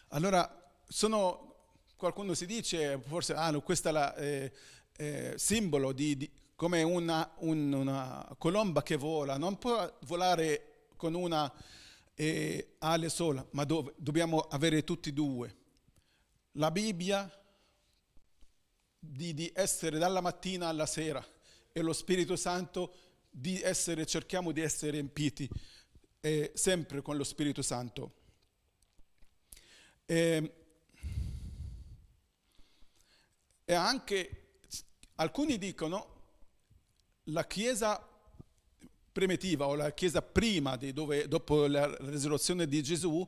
Allora, 0.09 0.73
sono, 0.87 1.57
qualcuno 1.97 2.35
si 2.35 2.47
dice, 2.47 3.01
forse, 3.01 3.35
ah, 3.35 3.53
questo 3.61 3.89
è 3.89 3.91
il 3.91 4.15
eh, 4.19 4.53
eh, 4.97 5.35
simbolo 5.37 5.93
di, 5.93 6.17
di 6.17 6.31
come 6.55 6.83
una, 6.83 7.33
un, 7.39 7.73
una, 7.73 8.35
colomba 8.39 8.83
che 8.83 8.97
vola, 8.97 9.37
non 9.37 9.59
può 9.59 9.99
volare 10.03 10.89
con 10.97 11.15
una 11.15 11.51
eh, 12.15 12.75
ale 12.79 13.09
sola, 13.09 13.45
ma 13.53 13.65
dove, 13.65 13.95
dobbiamo 13.97 14.41
avere 14.41 14.85
tutti 14.85 15.09
e 15.09 15.13
due. 15.13 15.57
La 16.57 16.71
Bibbia 16.71 17.31
di, 18.99 19.33
di, 19.33 19.51
essere 19.55 19.99
dalla 19.99 20.21
mattina 20.21 20.69
alla 20.69 20.87
sera 20.87 21.25
e 21.73 21.81
lo 21.81 21.93
Spirito 21.93 22.37
Santo 22.37 22.95
di 23.31 23.61
essere, 23.63 24.05
cerchiamo 24.05 24.53
di 24.53 24.61
essere 24.61 24.93
riempiti 24.93 25.49
eh, 26.21 26.53
sempre 26.55 27.01
con 27.01 27.17
lo 27.17 27.25
Spirito 27.25 27.63
Santo. 27.63 28.21
E, 30.05 30.55
e 33.65 33.75
anche 33.75 34.59
alcuni 35.17 35.57
dicono 35.57 36.11
la 37.25 37.47
Chiesa 37.47 38.07
primitiva 39.11 39.67
o 39.67 39.75
la 39.75 39.93
Chiesa 39.93 40.21
prima 40.21 40.77
di 40.77 40.93
dove, 40.93 41.29
dopo 41.29 41.67
la 41.67 41.95
risurrezione 42.01 42.67
di 42.67 42.83
Gesù, 42.83 43.27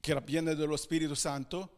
che 0.00 0.10
era 0.10 0.22
piena 0.22 0.54
dello 0.54 0.76
Spirito 0.76 1.14
Santo, 1.14 1.75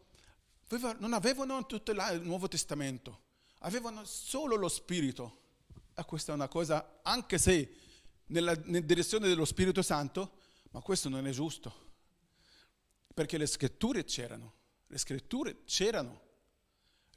non 0.99 1.13
avevano 1.15 1.65
tutto 1.67 1.93
il 1.93 2.21
Nuovo 2.23 2.49
Testamento, 2.49 3.23
avevano 3.61 4.05
solo 4.05 4.57
lo 4.57 4.69
Spirito. 4.69 5.47
E 5.95 6.05
questa 6.05 6.33
è 6.33 6.35
una 6.35 6.49
cosa, 6.49 7.01
anche 7.03 7.39
se 7.39 7.75
nella, 8.27 8.55
nella 8.65 8.85
direzione 8.85 9.29
dello 9.29 9.45
Spirito 9.45 9.83
Santo, 9.83 10.37
ma 10.71 10.81
questo 10.81 11.09
non 11.09 11.27
è 11.27 11.31
giusto, 11.31 11.87
perché 13.15 13.39
le 13.39 13.47
scritture 13.47 14.05
c'erano, 14.05 14.55
le 14.87 14.99
scritture 14.99 15.65
c'erano, 15.65 16.21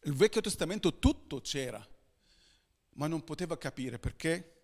il 0.03 0.13
Vecchio 0.13 0.41
Testamento 0.41 0.97
tutto 0.97 1.41
c'era, 1.41 1.85
ma 2.93 3.07
non 3.07 3.23
poteva 3.23 3.57
capire 3.57 3.99
perché. 3.99 4.55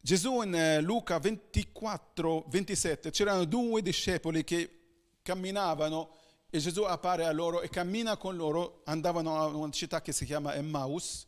Gesù 0.00 0.42
in 0.42 0.54
eh, 0.54 0.80
Luca 0.80 1.18
24, 1.20 2.46
27, 2.48 3.10
c'erano 3.10 3.44
due 3.44 3.82
discepoli 3.82 4.42
che 4.42 4.80
camminavano 5.22 6.16
e 6.54 6.58
Gesù 6.58 6.82
appare 6.82 7.24
a 7.24 7.32
loro 7.32 7.62
e 7.62 7.70
cammina 7.70 8.18
con 8.18 8.36
loro, 8.36 8.82
andavano 8.84 9.38
a 9.38 9.46
una 9.46 9.72
città 9.72 10.02
che 10.02 10.12
si 10.12 10.26
chiama 10.26 10.54
Emmaus 10.54 11.26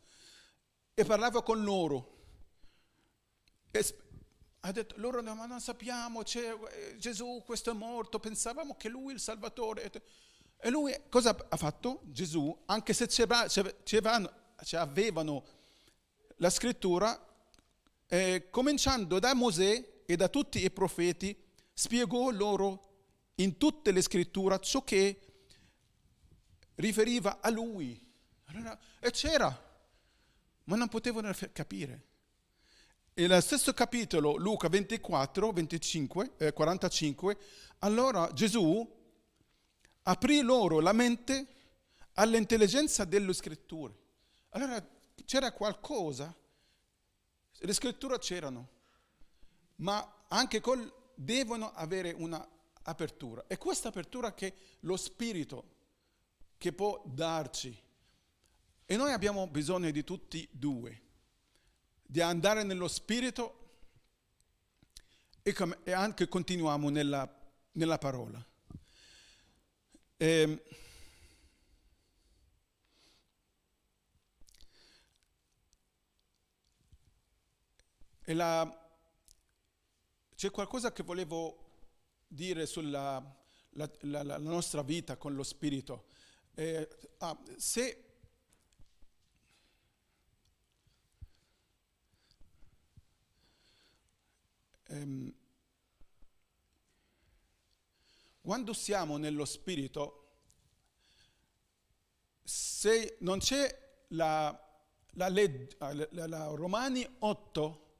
e 0.92 1.02
parlava 1.06 1.42
con 1.42 1.64
loro. 1.64 2.12
E 3.70 3.82
ha 4.60 4.70
detto, 4.70 4.96
loro 4.98 5.22
ma 5.22 5.46
non 5.46 5.62
sappiamo, 5.62 6.24
c'è 6.24 6.52
eh, 6.52 6.98
Gesù, 6.98 7.42
questo 7.46 7.70
è 7.70 7.72
morto, 7.72 8.20
pensavamo 8.20 8.76
che 8.76 8.90
lui 8.90 9.12
è 9.12 9.14
il 9.14 9.20
Salvatore. 9.20 9.90
E 10.58 10.68
lui 10.68 10.94
cosa 11.08 11.34
ha 11.48 11.56
fatto? 11.56 12.02
Gesù, 12.04 12.54
anche 12.66 12.92
se 12.92 13.08
avevano 14.76 15.44
la 16.36 16.50
scrittura, 16.50 17.34
eh, 18.08 18.48
cominciando 18.50 19.18
da 19.18 19.32
Mosè 19.32 20.02
e 20.04 20.16
da 20.16 20.28
tutti 20.28 20.62
i 20.62 20.70
profeti, 20.70 21.34
spiegò 21.72 22.28
loro 22.28 22.92
in 23.36 23.56
tutte 23.56 23.90
le 23.90 24.02
scritture 24.02 24.60
ciò 24.60 24.84
che 24.84 25.20
riferiva 26.76 27.40
a 27.40 27.50
lui. 27.50 28.00
Allora, 28.46 28.78
e 29.00 29.10
c'era, 29.10 29.48
ma 30.64 30.76
non 30.76 30.88
potevano 30.88 31.32
capire. 31.52 32.12
E 33.14 33.26
nello 33.26 33.40
stesso 33.40 33.72
capitolo, 33.72 34.36
Luca 34.36 34.68
24, 34.68 35.52
25, 35.52 36.32
eh, 36.36 36.52
45, 36.52 37.38
allora 37.78 38.32
Gesù 38.32 39.02
aprì 40.02 40.40
loro 40.40 40.80
la 40.80 40.92
mente 40.92 41.46
all'intelligenza 42.14 43.04
delle 43.04 43.32
scritture. 43.32 43.94
Allora 44.50 44.84
c'era 45.24 45.52
qualcosa, 45.52 46.34
le 47.56 47.72
scritture 47.72 48.18
c'erano, 48.18 48.68
ma 49.76 50.24
anche 50.28 50.60
col, 50.60 50.92
devono 51.14 51.72
avere 51.72 52.12
una 52.12 52.46
apertura. 52.84 53.44
È 53.46 53.58
questa 53.58 53.88
apertura 53.88 54.34
che 54.34 54.54
lo 54.80 54.96
Spirito 54.96 55.72
che 56.58 56.72
può 56.72 57.02
darci. 57.06 57.82
E 58.86 58.96
noi 58.96 59.12
abbiamo 59.12 59.46
bisogno 59.48 59.90
di 59.90 60.04
tutti 60.04 60.42
e 60.44 60.48
due, 60.50 61.02
di 62.02 62.20
andare 62.20 62.62
nello 62.62 62.88
Spirito 62.88 63.60
e, 65.42 65.92
anche 65.92 66.28
continuiamo 66.28 66.88
nella, 66.90 67.28
nella 67.72 67.98
parola. 67.98 68.44
E, 70.16 70.26
ehm, 70.26 70.62
e 78.26 78.34
la, 78.34 78.90
c'è 80.34 80.50
qualcosa 80.50 80.92
che 80.92 81.02
volevo 81.02 81.63
dire 82.26 82.66
sulla 82.66 83.42
la, 83.74 83.90
la, 84.00 84.22
la 84.22 84.38
nostra 84.38 84.82
vita 84.82 85.16
con 85.16 85.34
lo 85.34 85.42
Spirito. 85.42 86.06
Eh, 86.54 86.88
ah, 87.18 87.38
se 87.56 88.04
ehm, 94.84 95.34
quando 98.40 98.72
siamo 98.72 99.16
nello 99.16 99.44
Spirito, 99.44 100.20
se 102.42 103.16
non 103.20 103.38
c'è 103.38 104.04
la, 104.08 104.56
la 105.12 105.28
legge, 105.28 105.76
la, 106.10 106.46
Romani 106.48 107.06
8, 107.20 107.96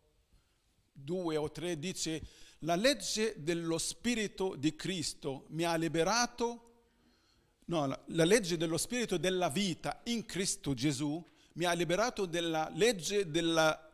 2 0.93 1.37
o 1.37 1.51
3 1.51 1.79
dice 1.79 2.23
la 2.65 2.77
legge 2.77 3.35
dello 3.39 3.79
Spirito 3.79 4.55
di 4.57 4.75
Cristo 4.75 5.45
mi 5.49 5.65
ha 5.65 5.75
liberato, 5.77 6.73
no, 7.67 7.87
la, 7.87 8.25
legge 8.25 8.57
dello 8.57 8.79
Spirito 8.79 9.17
della 9.17 9.49
vita 9.49 10.01
in 10.05 10.25
Cristo 10.25 10.75
Gesù 10.75 11.23
mi 11.55 11.65
ha 11.65 11.73
liberato 11.73 12.27
dalla 12.27 12.71
legge 12.75 13.31
della, 13.31 13.91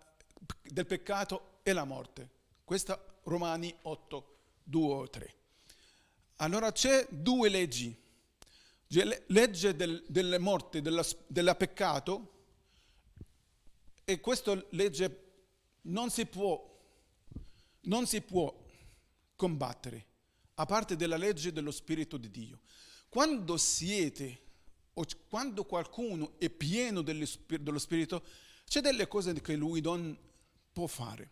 del 0.62 0.87
peccato 0.87 1.59
e 1.62 1.72
la 1.72 1.85
morte. 1.85 2.30
Questa 2.64 3.02
Romani 3.24 3.74
8, 3.83 4.37
2 4.62 4.94
o 4.94 5.09
3. 5.09 5.35
Allora 6.37 6.72
c'è 6.72 7.06
due 7.11 7.48
leggi. 7.48 7.94
Legge 9.26 9.76
del, 9.76 10.04
della 10.09 10.38
morte, 10.38 10.80
della, 10.80 11.04
del 11.26 11.54
peccato, 11.56 12.38
e 14.04 14.18
questa 14.20 14.61
legge 14.70 15.24
non 15.83 16.11
si 16.11 16.26
può 16.26 16.70
non 17.83 18.06
si 18.06 18.20
può 18.20 18.54
combattere 19.40 20.07
a 20.57 20.66
parte 20.66 20.96
della 20.96 21.16
legge 21.16 21.50
dello 21.50 21.70
Spirito 21.70 22.18
di 22.18 22.31
Dio. 22.31 22.61
Quando 23.09 23.57
siete 23.57 24.42
o 24.92 25.07
quando 25.31 25.64
qualcuno 25.64 26.38
è 26.38 26.50
pieno 26.50 27.00
dello 27.00 27.79
Spirito, 27.79 28.22
c'è 28.66 28.83
delle 28.83 29.09
cose 29.09 29.33
che 29.40 29.57
lui 29.57 29.81
non 29.81 30.14
può 30.70 30.87
fare. 30.87 31.31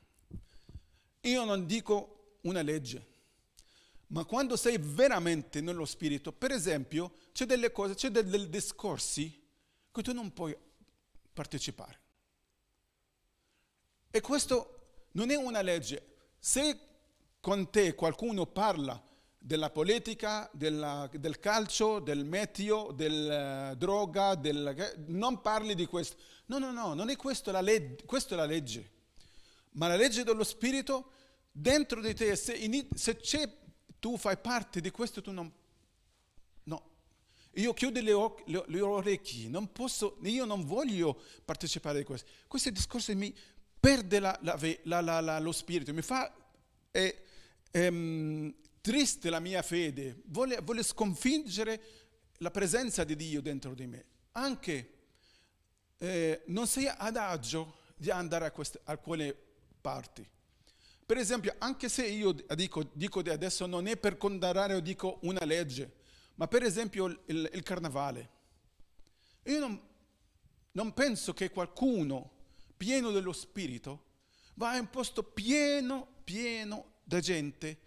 Io 1.21 1.45
non 1.45 1.67
dico 1.67 2.39
una 2.45 2.63
legge, 2.63 3.07
ma 4.07 4.25
quando 4.25 4.57
sei 4.57 4.79
veramente 4.79 5.61
nello 5.61 5.85
Spirito, 5.85 6.33
per 6.33 6.51
esempio, 6.51 7.13
c'è 7.33 7.45
delle 7.45 7.71
cose, 7.71 7.95
c'è 7.95 8.09
dei 8.09 8.49
discorsi 8.49 9.47
che 9.93 10.03
tu 10.03 10.15
non 10.15 10.33
puoi 10.33 10.57
partecipare. 11.35 12.01
E 14.11 14.23
questo 14.23 15.09
non 15.13 15.29
è 15.29 15.37
una 15.37 15.61
legge, 15.61 16.17
se 16.39 16.87
con 17.49 17.71
te 17.71 17.95
qualcuno 17.95 18.45
parla 18.45 19.03
della 19.39 19.71
politica, 19.71 20.51
della, 20.53 21.09
del 21.11 21.39
calcio, 21.39 21.99
del 21.99 22.27
meteo, 22.27 22.93
della 22.93 23.73
droga, 23.73 24.35
del, 24.35 25.07
non 25.07 25.41
parli 25.41 25.75
di 25.75 25.87
questo. 25.87 26.19
No, 26.45 26.59
no, 26.59 26.73
no, 26.73 26.93
non 26.93 27.09
è 27.09 27.17
questo 27.17 27.51
la 27.51 27.63
legge, 27.63 28.05
questa 28.05 28.35
è 28.35 28.37
la 28.37 28.45
legge. 28.45 28.91
Ma 29.73 29.87
la 29.87 29.97
legge 29.97 30.25
dello 30.25 30.45
Spirito 30.45 31.13
dentro 31.51 32.03
di 32.03 32.13
te, 32.13 32.37
se, 32.37 32.87
se 32.95 33.17
c'è, 33.17 33.51
tu 33.99 34.19
fai 34.19 34.37
parte 34.37 34.83
di 34.83 34.91
questo, 34.91 35.23
tu 35.23 35.31
non... 35.31 35.51
No. 36.65 36.91
Io 37.55 37.73
chiudo 37.73 37.99
le, 38.03 38.13
oc- 38.13 38.43
le, 38.45 38.63
le 38.67 38.81
orecchie, 38.83 39.49
non 39.49 39.73
posso, 39.73 40.19
io 40.25 40.45
non 40.45 40.67
voglio 40.67 41.19
partecipare 41.47 41.97
di 41.97 42.05
questo. 42.05 42.29
Questi 42.47 42.71
discorsi 42.73 43.15
mi, 43.15 43.35
perde 43.81 44.19
la, 44.21 44.39
la, 44.83 45.39
lo 45.39 45.53
spirito, 45.53 45.95
mi 45.95 46.03
fa 46.03 46.31
eh, 46.91 47.23
ehm, 47.71 48.55
triste 48.81 49.31
la 49.31 49.41
mia 49.41 49.63
fede, 49.63 50.23
vuole, 50.27 50.61
vuole 50.63 50.83
sconfiggere 50.83 51.81
la 52.39 52.51
presenza 52.51 53.05
di 53.05 53.17
Dio 53.17 53.41
dentro 53.41 53.75
di 53.75 53.87
me. 53.87 54.05
Anche 54.33 54.93
eh, 55.99 56.43
non 56.47 56.67
sei 56.67 56.87
adagio 56.87 57.77
di 57.97 58.11
andare 58.11 58.47
a, 58.47 58.51
queste, 58.51 58.81
a 58.85 58.97
quelle 58.97 59.37
parti. 59.81 60.27
Per 61.05 61.17
esempio, 61.17 61.55
anche 61.59 61.89
se 61.89 62.07
io 62.07 62.33
dico, 62.33 62.91
dico 62.93 63.23
di 63.23 63.31
adesso 63.31 63.67
non 63.67 63.87
è 63.87 63.97
per 63.97 64.17
condannare 64.17 64.75
o 64.75 64.81
dico 64.81 65.19
una 65.23 65.45
legge, 65.45 65.95
ma 66.35 66.47
per 66.47 66.63
esempio 66.63 67.07
il, 67.07 67.51
il 67.53 67.63
carnavale. 67.63 68.31
Io 69.45 69.59
non, 69.59 69.81
non 70.73 70.93
penso 70.93 71.33
che 71.33 71.51
qualcuno 71.51 72.31
pieno 72.77 73.11
dello 73.11 73.33
spirito 73.33 74.05
va 74.55 74.75
in 74.75 74.81
un 74.81 74.91
posto 74.91 75.23
pieno, 75.23 76.07
pieno 76.25 76.97
di 77.09 77.21
gente 77.23 77.79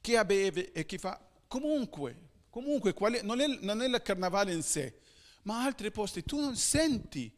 che 0.00 0.24
beve 0.24 0.72
e 0.72 0.86
che 0.86 0.96
fa 0.96 1.20
comunque, 1.46 2.30
comunque 2.48 2.94
quale, 2.94 3.20
non, 3.20 3.40
è, 3.40 3.46
non, 3.60 3.82
è, 3.82 3.86
il 3.86 4.00
carnavale 4.02 4.52
in 4.52 4.62
sé, 4.62 4.98
ma 5.42 5.62
altri 5.62 5.90
posti. 5.90 6.24
Tu 6.24 6.40
non 6.40 6.56
senti 6.56 7.30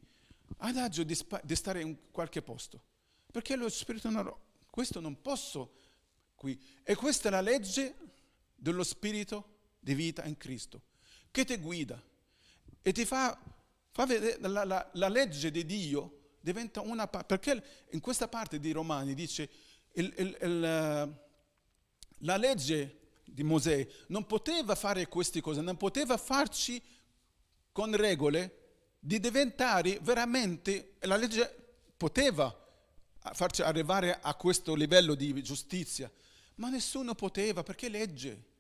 adagio 0.59 1.03
di, 1.03 1.19
di 1.43 1.57
stare 1.57 1.81
in 1.81 2.11
qualche 2.13 2.41
posto, 2.41 2.83
perché 3.33 3.57
lo 3.57 3.69
spirito 3.69 4.11
non... 4.11 4.33
Questo 4.71 5.01
non 5.01 5.21
posso 5.23 5.73
qui. 6.35 6.63
E 6.83 6.95
questa 6.95 7.29
è 7.29 7.31
la 7.31 7.41
legge 7.41 7.97
dello 8.55 8.85
spirito 8.85 9.55
di 9.81 9.95
vita 9.95 10.23
in 10.25 10.37
Cristo, 10.37 10.83
che 11.31 11.45
ti 11.45 11.57
guida 11.57 12.01
e 12.83 12.93
ti 12.93 13.05
fa, 13.07 13.37
fa 13.91 14.07
vedere 14.07 14.39
la, 14.41 14.65
la, 14.65 14.91
la 14.93 15.09
legge 15.09 15.51
di 15.51 15.65
Dio 15.65 16.37
diventa 16.41 16.81
una 16.81 17.09
parte, 17.09 17.39
perché 17.39 17.87
in 17.91 18.01
questa 18.01 18.29
parte 18.29 18.61
di 18.61 18.71
Romani 18.71 19.15
dice 19.15 19.51
il, 19.97 20.15
il, 20.17 20.39
il, 20.43 20.61
la 22.21 22.37
legge 22.37 23.01
di 23.25 23.43
Mosè 23.43 23.87
non 24.09 24.27
poteva 24.27 24.75
fare 24.75 25.07
queste 25.09 25.41
cose, 25.41 25.61
non 25.61 25.77
poteva 25.77 26.17
farci 26.17 26.83
con 27.73 27.95
regole 27.95 28.65
di 28.99 29.21
diventare 29.21 29.99
veramente, 30.03 30.95
la 31.01 31.17
legge 31.17 31.65
poteva 31.97 32.55
farci 33.33 33.63
arrivare 33.63 34.19
a 34.21 34.35
questo 34.35 34.75
livello 34.75 35.15
di 35.15 35.43
giustizia, 35.43 36.11
ma 36.57 36.69
nessuno 36.69 37.15
poteva 37.15 37.63
perché 37.63 37.89
legge. 37.89 38.55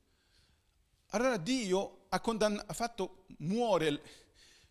Allora 1.10 1.36
Dio 1.36 2.06
ha, 2.08 2.20
condann- 2.20 2.60
ha 2.64 2.72
fatto 2.72 3.24
muore 3.38 4.02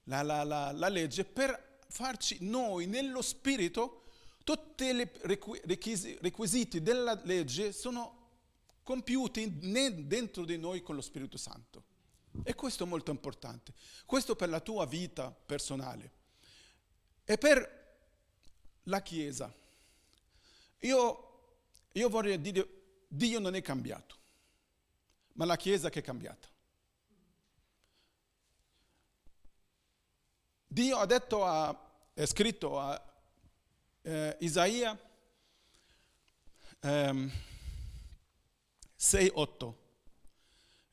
la, 0.04 0.21
la, 0.21 0.43
la, 0.43 0.71
la, 0.71 0.89
legge 0.89 1.23
per 1.23 1.80
farci 1.88 2.38
noi 2.41 2.88
nello 2.88 3.21
spirito 3.21 4.04
tutti 4.45 4.86
i 4.86 5.10
requisiti 6.21 6.81
della 6.81 7.19
legge 7.25 7.73
sono 7.73 8.23
compiuti 8.84 9.58
dentro 10.08 10.45
di 10.45 10.58
noi 10.58 10.81
con 10.81 10.95
lo 10.95 11.01
Spirito 11.01 11.36
Santo. 11.36 11.84
E 12.43 12.55
questo 12.55 12.86
è 12.86 12.88
molto 12.88 13.12
importante. 13.12 13.73
Questo 14.05 14.38
per 14.38 14.47
la 14.47 14.62
tua 14.62 14.86
vita 14.86 15.29
personale. 15.31 16.12
E 17.25 17.38
per 17.38 17.97
la 18.84 19.01
Chiesa. 19.01 19.53
Io, 20.79 21.58
io 21.91 22.10
vorrei 22.10 22.39
dire, 22.39 22.67
Dio 23.10 23.39
non 23.39 23.55
è 23.55 23.62
cambiato 23.62 24.15
ma 25.36 25.45
la 25.45 25.55
Chiesa 25.55 25.89
che 25.89 25.99
è 25.99 26.03
cambiata. 26.03 26.47
Dio 30.67 30.97
ha 30.97 31.05
detto, 31.05 31.45
a, 31.45 32.10
è 32.13 32.25
scritto 32.25 32.79
a 32.79 33.01
eh, 34.05 34.37
Isaia 34.41 34.97
ehm, 36.79 37.31
6,8. 38.99 39.73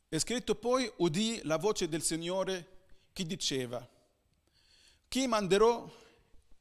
È 0.09 0.19
scritto 0.19 0.55
poi, 0.55 0.91
udì 0.97 1.41
la 1.45 1.59
voce 1.59 1.89
del 1.89 2.03
Signore 2.03 2.81
che 3.13 3.25
diceva, 3.25 3.87
chi 5.09 5.27
manderò 5.27 5.91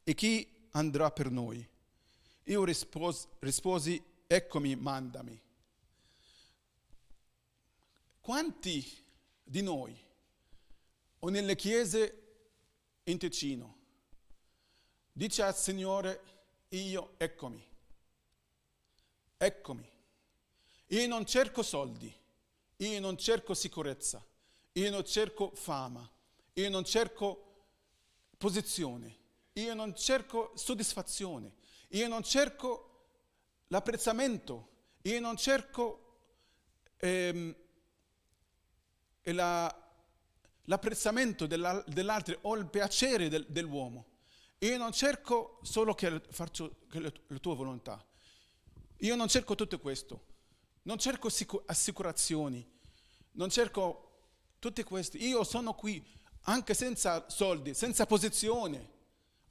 e 0.03 0.13
chi 0.13 0.67
andrà 0.71 1.09
per 1.11 1.31
noi? 1.31 1.65
Io 2.43 2.63
risposi, 2.65 3.27
risposi 3.39 4.03
eccomi, 4.27 4.75
mandami. 4.75 5.41
Quanti 8.19 8.85
di 9.41 9.61
noi 9.61 9.97
o 11.19 11.29
nelle 11.29 11.55
chiese 11.55 12.17
in 13.03 13.17
Ticino 13.17 13.79
dice 15.11 15.43
al 15.43 15.55
Signore, 15.55 16.40
io 16.71 17.13
eccomi, 17.17 17.63
eccomi, 19.38 19.89
io 20.88 21.07
non 21.07 21.25
cerco 21.25 21.63
soldi, 21.63 22.13
io 22.77 22.99
non 22.99 23.17
cerco 23.17 23.53
sicurezza, 23.53 24.25
io 24.73 24.89
non 24.89 25.05
cerco 25.05 25.51
fama, 25.53 26.10
io 26.53 26.69
non 26.69 26.86
cerco 26.86 27.65
posizione, 28.38 29.17
io 29.53 29.73
non 29.73 29.95
cerco 29.95 30.51
soddisfazione, 30.55 31.53
io 31.89 32.07
non 32.07 32.23
cerco 32.23 33.05
l'apprezzamento, 33.67 34.69
io 35.03 35.19
non 35.19 35.36
cerco 35.36 36.17
ehm, 36.97 37.55
la, 39.23 39.89
l'apprezzamento 40.63 41.45
della, 41.47 41.84
dell'altro 41.88 42.38
o 42.41 42.55
il 42.55 42.65
piacere 42.65 43.27
del, 43.27 43.45
dell'uomo. 43.47 44.11
Io 44.62 44.78
non 44.78 44.91
cerco 44.91 45.60
solo 45.63 45.93
che 45.93 46.21
faccio 46.30 46.78
la 46.89 47.12
tua 47.39 47.56
volontà. 47.56 48.04
Io 48.97 49.15
non 49.15 49.28
cerco 49.28 49.56
tutto 49.56 49.80
questo. 49.80 50.26
Non 50.84 50.97
cerco 50.97 51.30
assicurazioni. 51.65 52.67
Non 53.34 53.50
cerco 53.50 54.30
tutti 54.60 54.84
questi. 54.84 55.26
Io 55.26 55.43
sono 55.43 55.74
qui 55.74 56.04
anche 56.41 56.74
senza 56.74 57.30
soldi, 57.30 57.74
senza 57.74 58.06
posizione. 58.06 58.89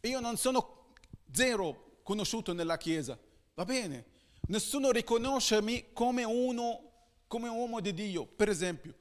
Io 0.02 0.20
non 0.20 0.36
sono 0.36 0.92
zero 1.32 2.00
conosciuto 2.02 2.52
nella 2.52 2.76
Chiesa. 2.76 3.18
Va 3.54 3.64
bene. 3.64 4.06
Nessuno 4.48 4.90
riconoscermi 4.90 5.92
come 5.92 6.24
uno, 6.24 6.92
come 7.26 7.48
uomo 7.48 7.80
di 7.80 7.92
Dio. 7.94 8.26
Per 8.26 8.48
esempio, 8.48 8.94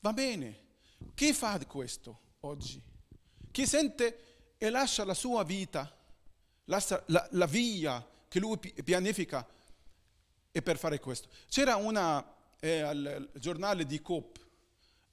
Va 0.00 0.12
bene. 0.12 0.66
Chi 1.14 1.32
fa 1.32 1.58
questo 1.66 2.20
oggi? 2.40 2.80
Chi 3.50 3.66
sente 3.66 4.27
e 4.58 4.70
lascia 4.70 5.04
la 5.04 5.14
sua 5.14 5.44
vita, 5.44 5.90
lascia 6.64 7.02
la, 7.06 7.26
la 7.32 7.46
via 7.46 8.04
che 8.28 8.40
lui 8.40 8.58
pianifica 8.58 9.46
e 10.50 10.62
per 10.62 10.76
fare 10.76 10.98
questo. 10.98 11.28
C'era 11.48 11.76
una 11.76 12.34
eh, 12.60 12.80
al 12.80 13.30
giornale 13.34 13.86
di 13.86 14.02
Coop, 14.02 14.38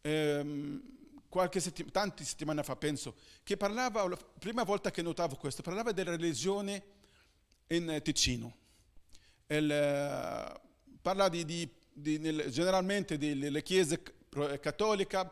ehm, 0.01 0.81
qualche 1.29 1.59
settim- 1.59 1.91
tanti 1.91 2.23
settimane 2.23 2.63
fa 2.63 2.75
penso, 2.75 3.15
che 3.43 3.55
parlava, 3.55 4.07
la 4.07 4.17
prima 4.39 4.63
volta 4.63 4.89
che 4.89 5.01
notavo 5.01 5.35
questo, 5.35 5.61
parlava 5.61 5.91
della 5.91 6.11
religione 6.11 6.83
in 7.67 7.99
Ticino. 8.03 8.55
Il, 9.47 10.61
parla 11.01 11.29
di, 11.29 11.45
di, 11.45 11.69
di 11.93 12.17
nel, 12.17 12.49
generalmente 12.49 13.17
delle 13.17 13.61
chiese 13.61 14.01
cattolica, 14.59 15.31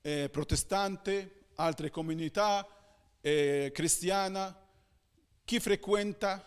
eh, 0.00 0.28
protestante, 0.30 1.44
altre 1.54 1.90
comunità, 1.90 2.66
eh, 3.22 3.70
cristiana, 3.72 4.54
chi 5.44 5.58
frequenta, 5.58 6.44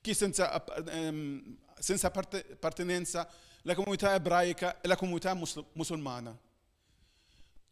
chi 0.00 0.12
senza, 0.12 0.62
ehm, 0.90 1.56
senza 1.78 2.08
appartenenza, 2.08 3.28
la 3.62 3.74
comunità 3.74 4.14
ebraica 4.14 4.80
e 4.80 4.88
la 4.88 4.96
comunità 4.96 5.34
musulmana. 5.34 6.38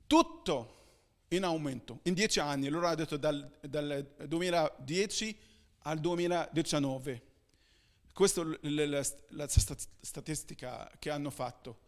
Tutto 0.07 0.83
in 1.29 1.45
aumento. 1.45 2.01
In 2.05 2.15
dieci 2.15 2.41
anni, 2.41 2.69
loro 2.69 2.87
hanno 2.87 2.97
detto 2.97 3.17
dal, 3.17 3.59
dal 3.61 4.15
2010 4.27 5.39
al 5.81 5.99
2019. 5.99 7.23
Questa 8.13 8.43
è 8.43 8.69
la, 8.69 8.87
la, 8.87 9.05
la 9.29 9.49
statistica 9.49 10.91
che 10.99 11.11
hanno 11.11 11.31
fatto. 11.31 11.79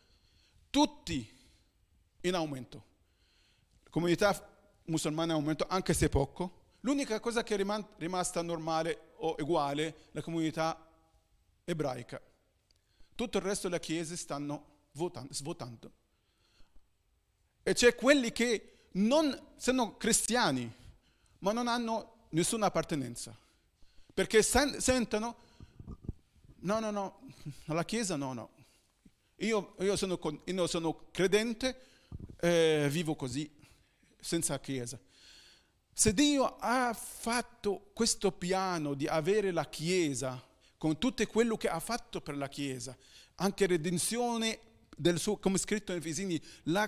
Tutti 0.71 1.35
in 2.23 2.35
aumento. 2.35 2.85
La 3.85 3.91
comunità 3.91 4.56
musulmana 4.87 5.33
è 5.33 5.37
in 5.37 5.41
aumento, 5.41 5.67
anche 5.69 5.95
se 5.95 6.09
poco. 6.09 6.65
L'unica 6.81 7.19
cosa 7.21 7.43
che 7.43 7.55
è 7.55 7.67
rimasta 7.97 8.43
normale 8.43 9.13
o 9.17 9.35
uguale 9.39 9.87
è 9.87 9.95
la 10.13 10.23
comunità 10.23 10.87
ebraica. 11.65 12.21
Tutto 13.15 13.39
il 13.39 13.45
resto 13.45 13.69
delle 13.69 13.81
chiese 13.81 14.17
stanno 14.17 14.65
votando, 14.93 15.33
svuotando. 15.33 15.93
E 17.63 17.75
c'è 17.75 17.95
quelli 17.95 18.31
che 18.31 18.89
non 18.93 19.39
sono 19.57 19.97
cristiani, 19.97 20.73
ma 21.41 21.53
non 21.53 21.67
hanno 21.67 22.29
nessuna 22.31 22.67
appartenenza. 22.67 23.37
Perché 24.15 24.43
sen- 24.43 24.81
sentono, 24.81 25.37
no, 26.61 26.79
no, 26.79 26.91
no, 26.91 27.21
la 27.67 27.85
Chiesa 27.85 28.17
no, 28.17 28.33
no. 28.33 28.51
Io, 29.41 29.75
io, 29.81 29.97
sono, 29.97 30.19
io 30.45 30.67
sono 30.67 31.09
credente, 31.11 31.81
eh, 32.41 32.89
vivo 32.91 33.15
così, 33.15 33.51
senza 34.27 34.59
chiesa. 34.59 34.99
Se 35.93 36.13
Dio 36.13 36.57
ha 36.59 36.93
fatto 36.93 37.91
questo 37.95 38.33
piano 38.33 38.95
di 38.95 39.07
avere 39.07 39.51
la 39.51 39.67
chiesa 39.67 40.43
con 40.77 40.99
tutto 40.99 41.27
quello 41.27 41.57
che 41.57 41.69
ha 41.69 41.81
fatto 41.81 42.21
per 42.21 42.37
la 42.37 42.49
Chiesa, 42.49 42.97
anche 43.37 43.67
redenzione 43.67 44.61
del 44.95 45.19
suo, 45.19 45.39
come 45.39 45.59
scritto 45.59 45.93
in 45.93 45.99
Efesini, 45.99 46.41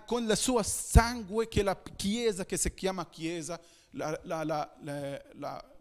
con 0.07 0.29
il 0.29 0.37
suo 0.37 0.63
sangue 0.63 1.49
che 1.49 1.63
la 1.63 1.81
Chiesa, 1.97 2.45
che 2.45 2.57
si 2.57 2.73
chiama 2.75 3.09
Chiesa, 3.09 3.59
l'ha 3.93 5.75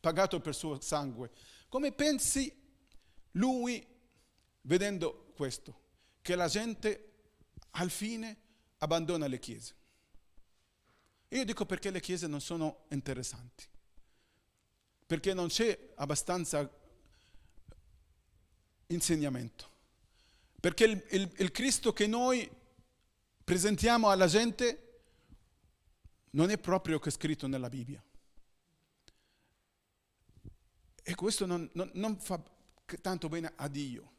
pagato 0.00 0.40
per 0.40 0.48
il 0.48 0.54
suo 0.54 0.80
sangue. 0.80 1.30
Come 1.68 1.92
pensi 1.92 2.54
lui, 3.32 3.84
vedendo 4.62 5.32
questo, 5.34 5.86
che 6.20 6.34
la 6.34 6.48
gente 6.48 7.12
al 7.72 7.90
fine 7.90 8.36
abbandona 8.78 9.26
le 9.26 9.38
chiese? 9.38 9.74
Io 11.28 11.44
dico 11.44 11.66
perché 11.66 11.90
le 11.90 12.00
chiese 12.00 12.26
non 12.26 12.40
sono 12.40 12.86
interessanti, 12.88 13.64
perché 15.06 15.34
non 15.34 15.48
c'è 15.48 15.92
abbastanza 15.96 16.70
insegnamento, 18.86 19.68
perché 20.58 20.84
il, 20.84 21.06
il, 21.10 21.32
il 21.36 21.50
Cristo 21.50 21.92
che 21.92 22.06
noi 22.06 22.48
presentiamo 23.44 24.08
alla 24.08 24.26
gente 24.26 24.84
non 26.30 26.50
è 26.50 26.58
proprio 26.58 26.98
che 26.98 27.08
è 27.08 27.12
scritto 27.12 27.46
nella 27.46 27.68
Bibbia. 27.68 28.02
E 31.02 31.14
questo 31.14 31.46
non, 31.46 31.68
non, 31.72 31.90
non 31.94 32.18
fa 32.18 32.42
tanto 33.00 33.28
bene 33.28 33.52
a 33.56 33.68
Dio. 33.68 34.12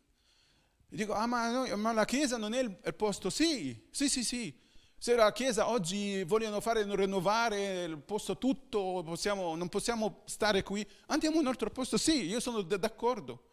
dico, 0.88 1.13
ah 1.13 1.28
ma, 1.28 1.50
no, 1.52 1.78
ma, 1.78 1.91
la 1.91 2.06
Chiesa 2.06 2.38
non 2.38 2.54
è 2.54 2.62
il, 2.62 2.80
il 2.84 2.95
posto? 2.95 3.30
Sì, 3.30 3.88
sì, 3.91 4.10
sì, 4.10 4.24
sì. 4.24 4.67
Se 5.02 5.16
la 5.16 5.32
Chiesa 5.32 5.70
oggi 5.70 6.26
vogliono 6.26 6.60
fare 6.60 6.84
rinnovare 6.84 7.84
il 7.84 8.00
posto 8.00 8.38
tutto, 8.38 9.02
possiamo, 9.06 9.56
non 9.56 9.70
possiamo 9.70 10.24
stare 10.26 10.62
qui, 10.62 10.86
andiamo 11.06 11.38
in 11.38 11.44
un 11.44 11.48
altro 11.48 11.70
posto, 11.70 11.96
sì, 11.98 12.26
io 12.26 12.42
sono 12.42 12.62
d'accordo. 12.64 13.44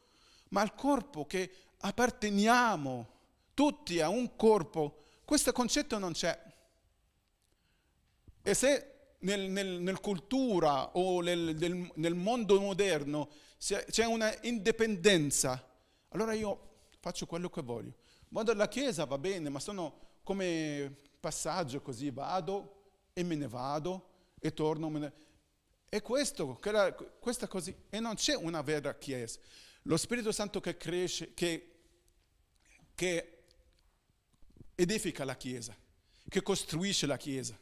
Ma 0.49 0.65
il 0.65 0.75
corpo 0.75 1.25
che 1.25 1.49
apparteniamo 1.79 3.09
tutti 3.55 4.01
a 4.01 4.09
un 4.09 4.35
corpo, 4.35 5.05
questo 5.25 5.53
concetto 5.53 5.99
non 5.99 6.15
c'è. 6.15 6.37
E 8.43 8.55
se 8.55 9.15
nel, 9.21 9.49
nel, 9.49 9.81
nel 9.81 10.01
cultura 10.01 10.97
o 10.97 11.21
nel, 11.21 11.55
nel, 11.57 11.93
nel 11.95 12.15
mondo 12.17 12.61
moderno 12.61 13.29
c'è 13.57 14.05
una 14.05 14.37
indipendenza, 14.43 15.65
allora 16.09 16.33
io 16.33 16.71
faccio 16.99 17.25
quello 17.27 17.49
che 17.49 17.63
voglio. 17.63 17.95
Vado 18.31 18.51
alla 18.51 18.67
chiesa, 18.67 19.05
va 19.05 19.17
bene, 19.17 19.49
ma 19.49 19.61
sono 19.61 20.01
come 20.25 21.05
passaggio 21.27 21.83
così 21.83 22.11
vado 22.11 22.85
e 23.13 23.25
me 23.25 23.35
ne 23.35 23.49
vado 23.49 24.11
e 24.39 24.53
torno. 24.53 24.89
Ne... 24.89 25.13
E 25.89 26.01
questo, 26.01 26.61
questa 27.19 27.49
così, 27.49 27.75
e 27.91 27.99
non 27.99 28.15
c'è 28.15 28.37
una 28.37 28.63
vera 28.63 28.95
chiesa. 28.95 29.41
Lo 29.83 29.97
Spirito 29.97 30.31
Santo 30.31 30.61
che 30.61 30.77
cresce, 30.77 31.35
che, 31.35 31.79
che 32.95 33.43
edifica 34.77 35.25
la 35.25 35.35
chiesa, 35.37 35.77
che 36.29 36.43
costruisce 36.43 37.07
la 37.07 37.17
chiesa. 37.17 37.59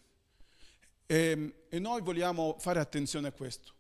E, 1.07 1.65
e 1.71 1.79
noi 1.79 2.03
vogliamo 2.03 2.57
fare 2.59 2.81
attenzione 2.81 3.29
a 3.29 3.33
questo. 3.33 3.73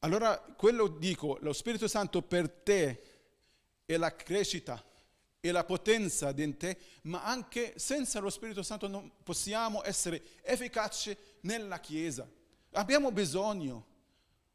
Allora, 0.00 0.36
quello 0.38 0.88
dico, 0.88 1.38
lo 1.42 1.52
Spirito 1.52 1.86
Santo 1.86 2.22
per 2.22 2.50
te 2.50 3.02
è 3.84 3.96
la 3.96 4.16
crescita 4.16 4.84
e 5.44 5.52
la 5.52 5.62
potenza 5.62 6.32
di 6.32 6.56
te, 6.56 6.78
ma 7.02 7.22
anche 7.22 7.74
senza 7.76 8.18
lo 8.18 8.30
Spirito 8.30 8.62
Santo 8.62 8.88
non 8.88 9.12
possiamo 9.22 9.84
essere 9.84 10.22
efficaci 10.40 11.14
nella 11.42 11.80
Chiesa. 11.80 12.26
Abbiamo 12.70 13.12
bisogno, 13.12 13.86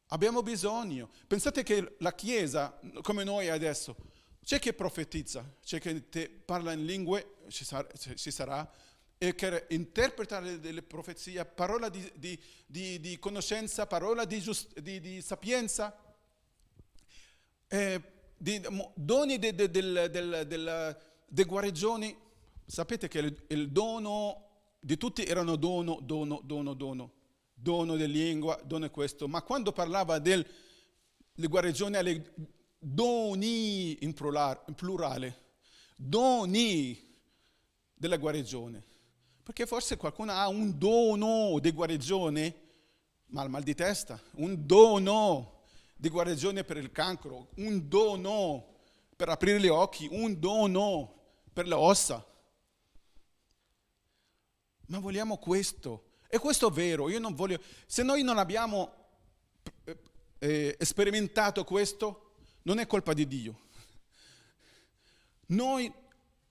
abbiamo 0.07 0.41
bisogno. 0.41 1.07
Pensate 1.27 1.61
che 1.61 1.97
la 1.99 2.15
Chiesa, 2.15 2.79
come 3.03 3.23
noi 3.23 3.49
adesso, 3.49 3.95
c'è 4.43 4.57
chi 4.57 4.73
profetizza, 4.73 5.47
c'è 5.63 5.79
chi 5.79 6.01
parla 6.43 6.71
in 6.71 6.83
lingue, 6.83 7.35
ci 7.49 7.63
sarà, 7.63 7.87
ci 8.15 8.31
sarà 8.31 8.67
e 9.15 9.35
che 9.35 9.65
interpreta 9.69 10.39
le, 10.39 10.57
le 10.57 10.81
profezie, 10.81 11.45
parola 11.45 11.89
di, 11.89 12.11
di, 12.15 12.41
di, 12.65 12.99
di, 12.99 13.19
conoscenza, 13.19 13.85
parola 13.85 14.25
di, 14.25 14.41
giust, 14.41 14.73
sapienza. 15.19 15.95
Eh, 17.67 18.01
di 18.39 18.61
doni 18.95 19.37
di, 19.37 19.53
del, 19.53 19.69
del, 19.69 20.45
del, 20.47 20.97
di 21.27 21.43
guarigioni, 21.43 22.15
sapete 22.65 23.09
che 23.09 23.19
il, 23.19 23.45
il, 23.49 23.69
dono 23.69 24.45
di 24.79 24.95
tutti 24.95 25.23
erano 25.23 25.57
dono, 25.57 25.99
dono, 26.01 26.39
dono, 26.41 26.73
dono, 26.73 27.11
dono 27.53 27.95
di 27.97 28.09
lingua, 28.09 28.57
dono 28.63 28.85
di 28.85 28.91
questo, 28.91 29.27
ma 29.27 29.41
quando 29.41 29.73
parlava 29.73 30.19
delle 30.19 30.45
guarigioni 31.35 31.97
alle 31.97 32.33
doni 32.79 34.03
in 34.05 34.13
plurale, 34.13 34.61
in 34.67 34.73
plurale, 34.73 35.43
doni 35.97 36.97
della 37.93 38.15
guarigione, 38.15 38.81
perché 39.43 39.65
forse 39.65 39.97
qualcuno 39.97 40.31
ha 40.31 40.47
un 40.47 40.77
dono 40.77 41.59
di 41.59 41.71
guarigione, 41.71 42.55
ma 43.31 43.43
il 43.43 43.49
mal 43.49 43.63
di 43.63 43.75
testa, 43.75 44.17
un 44.35 44.65
dono 44.65 45.57
di 45.99 46.07
guarigione 46.07 46.63
per 46.63 46.77
il 46.77 46.93
cancro, 46.93 47.49
un 47.57 47.89
dono 47.89 48.77
per 49.17 49.27
aprire 49.27 49.59
gli 49.59 49.67
occhi, 49.67 50.07
un 50.09 50.39
dono 50.39 51.13
per 51.51 51.67
le 51.67 51.75
ossa. 51.75 52.25
Ma 54.85 54.99
vogliamo 54.99 55.37
questo. 55.37 56.11
E 56.29 56.39
questo 56.39 56.69
è 56.69 56.71
vero, 56.71 57.09
io 57.09 57.19
non 57.19 57.35
voglio... 57.35 57.59
Se 57.85 58.01
noi 58.01 58.23
non 58.23 58.37
abbiamo 58.37 58.93
eh, 59.83 60.77
eh 60.79 60.85
sperimentato 60.85 61.65
questo, 61.65 62.35
non 62.61 62.79
è 62.79 62.87
colpa 62.87 63.11
di 63.13 63.27
Dio. 63.27 63.59
Noi, 65.47 65.91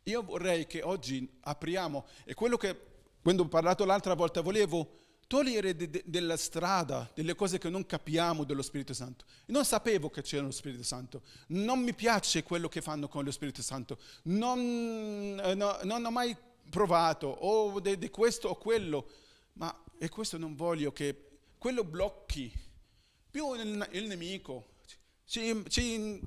io 0.02 0.22
vorrei 0.22 0.66
che 0.66 0.82
oggi 0.82 1.26
apriamo, 1.40 2.06
e 2.26 2.34
quello 2.34 2.58
che 2.58 2.78
quando 3.22 3.44
ho 3.44 3.48
parlato 3.48 3.87
l'altra 3.87 4.12
volta 4.12 4.42
volevo 4.42 5.07
togliere 5.28 5.76
de, 5.76 5.90
de, 5.90 6.02
della 6.06 6.36
strada 6.36 7.08
delle 7.14 7.36
cose 7.36 7.58
che 7.58 7.68
non 7.68 7.86
capiamo 7.86 8.42
dello 8.42 8.62
Spirito 8.62 8.94
Santo. 8.94 9.26
Non 9.46 9.64
sapevo 9.64 10.10
che 10.10 10.22
c'era 10.22 10.42
lo 10.42 10.50
Spirito 10.50 10.82
Santo, 10.82 11.22
non 11.48 11.80
mi 11.80 11.94
piace 11.94 12.42
quello 12.42 12.68
che 12.68 12.80
fanno 12.80 13.06
con 13.06 13.24
lo 13.24 13.30
Spirito 13.30 13.62
Santo, 13.62 13.98
non, 14.24 15.40
eh, 15.44 15.54
no, 15.54 15.78
non 15.84 16.04
ho 16.04 16.10
mai 16.10 16.36
provato 16.68 17.28
o 17.28 17.78
di 17.78 18.10
questo 18.10 18.48
o 18.48 18.56
quello, 18.56 19.08
ma 19.54 19.84
e 19.98 20.08
questo 20.08 20.38
non 20.38 20.54
voglio 20.54 20.92
che 20.92 21.28
quello 21.58 21.84
blocchi 21.84 22.50
più 23.30 23.54
il, 23.54 23.88
il 23.92 24.06
nemico, 24.06 24.76
ci, 25.26 25.62
ci, 25.68 26.20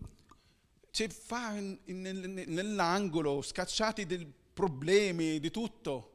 ci 0.92 1.08
fa 1.08 1.56
in, 1.56 1.80
in, 1.86 2.44
nell'angolo, 2.48 3.42
scacciati 3.42 4.06
dei 4.06 4.32
problemi, 4.54 5.40
di 5.40 5.50
tutto. 5.50 6.10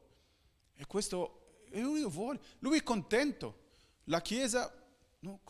E 0.75 0.85
questo 0.85 1.36
e 1.69 1.81
lui 1.81 2.03
vuole, 2.07 2.39
lui 2.59 2.79
è 2.79 2.83
contento. 2.83 3.65
La 4.05 4.21
Chiesa, 4.21 4.73
no, 5.19 5.41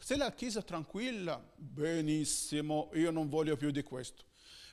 se 0.00 0.16
la 0.16 0.32
Chiesa 0.32 0.60
è 0.60 0.64
tranquilla, 0.64 1.42
benissimo, 1.56 2.90
io 2.94 3.10
non 3.10 3.28
voglio 3.28 3.56
più 3.56 3.70
di 3.70 3.82
questo. 3.82 4.24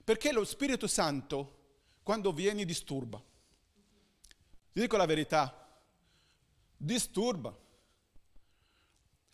Perché 0.03 0.31
lo 0.31 0.43
Spirito 0.43 0.87
Santo, 0.87 1.55
quando 2.03 2.31
viene, 2.31 2.65
disturba. 2.65 3.21
Ti 4.71 4.79
dico 4.79 4.97
la 4.97 5.05
verità, 5.05 5.81
disturba. 6.75 7.55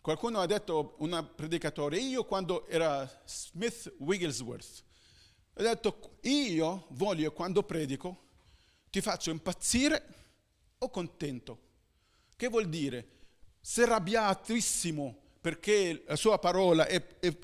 Qualcuno 0.00 0.40
ha 0.40 0.46
detto, 0.46 0.96
un 0.98 1.30
predicatore, 1.34 1.98
io 1.98 2.24
quando 2.24 2.66
era 2.66 3.08
Smith 3.24 3.94
Wigglesworth, 3.98 4.84
ha 5.54 5.62
detto, 5.62 6.18
io 6.22 6.86
voglio 6.90 7.32
quando 7.32 7.62
predico, 7.62 8.22
ti 8.90 9.00
faccio 9.00 9.30
impazzire 9.30 10.23
o 10.78 10.90
contento. 10.90 11.58
Che 12.36 12.48
vuol 12.48 12.68
dire? 12.68 13.08
Se 13.60 13.82
arrabbiatissimo 13.82 15.22
perché 15.40 16.04
la 16.06 16.16
sua 16.16 16.38
parola 16.38 16.86
è, 16.86 17.18
è, 17.18 17.36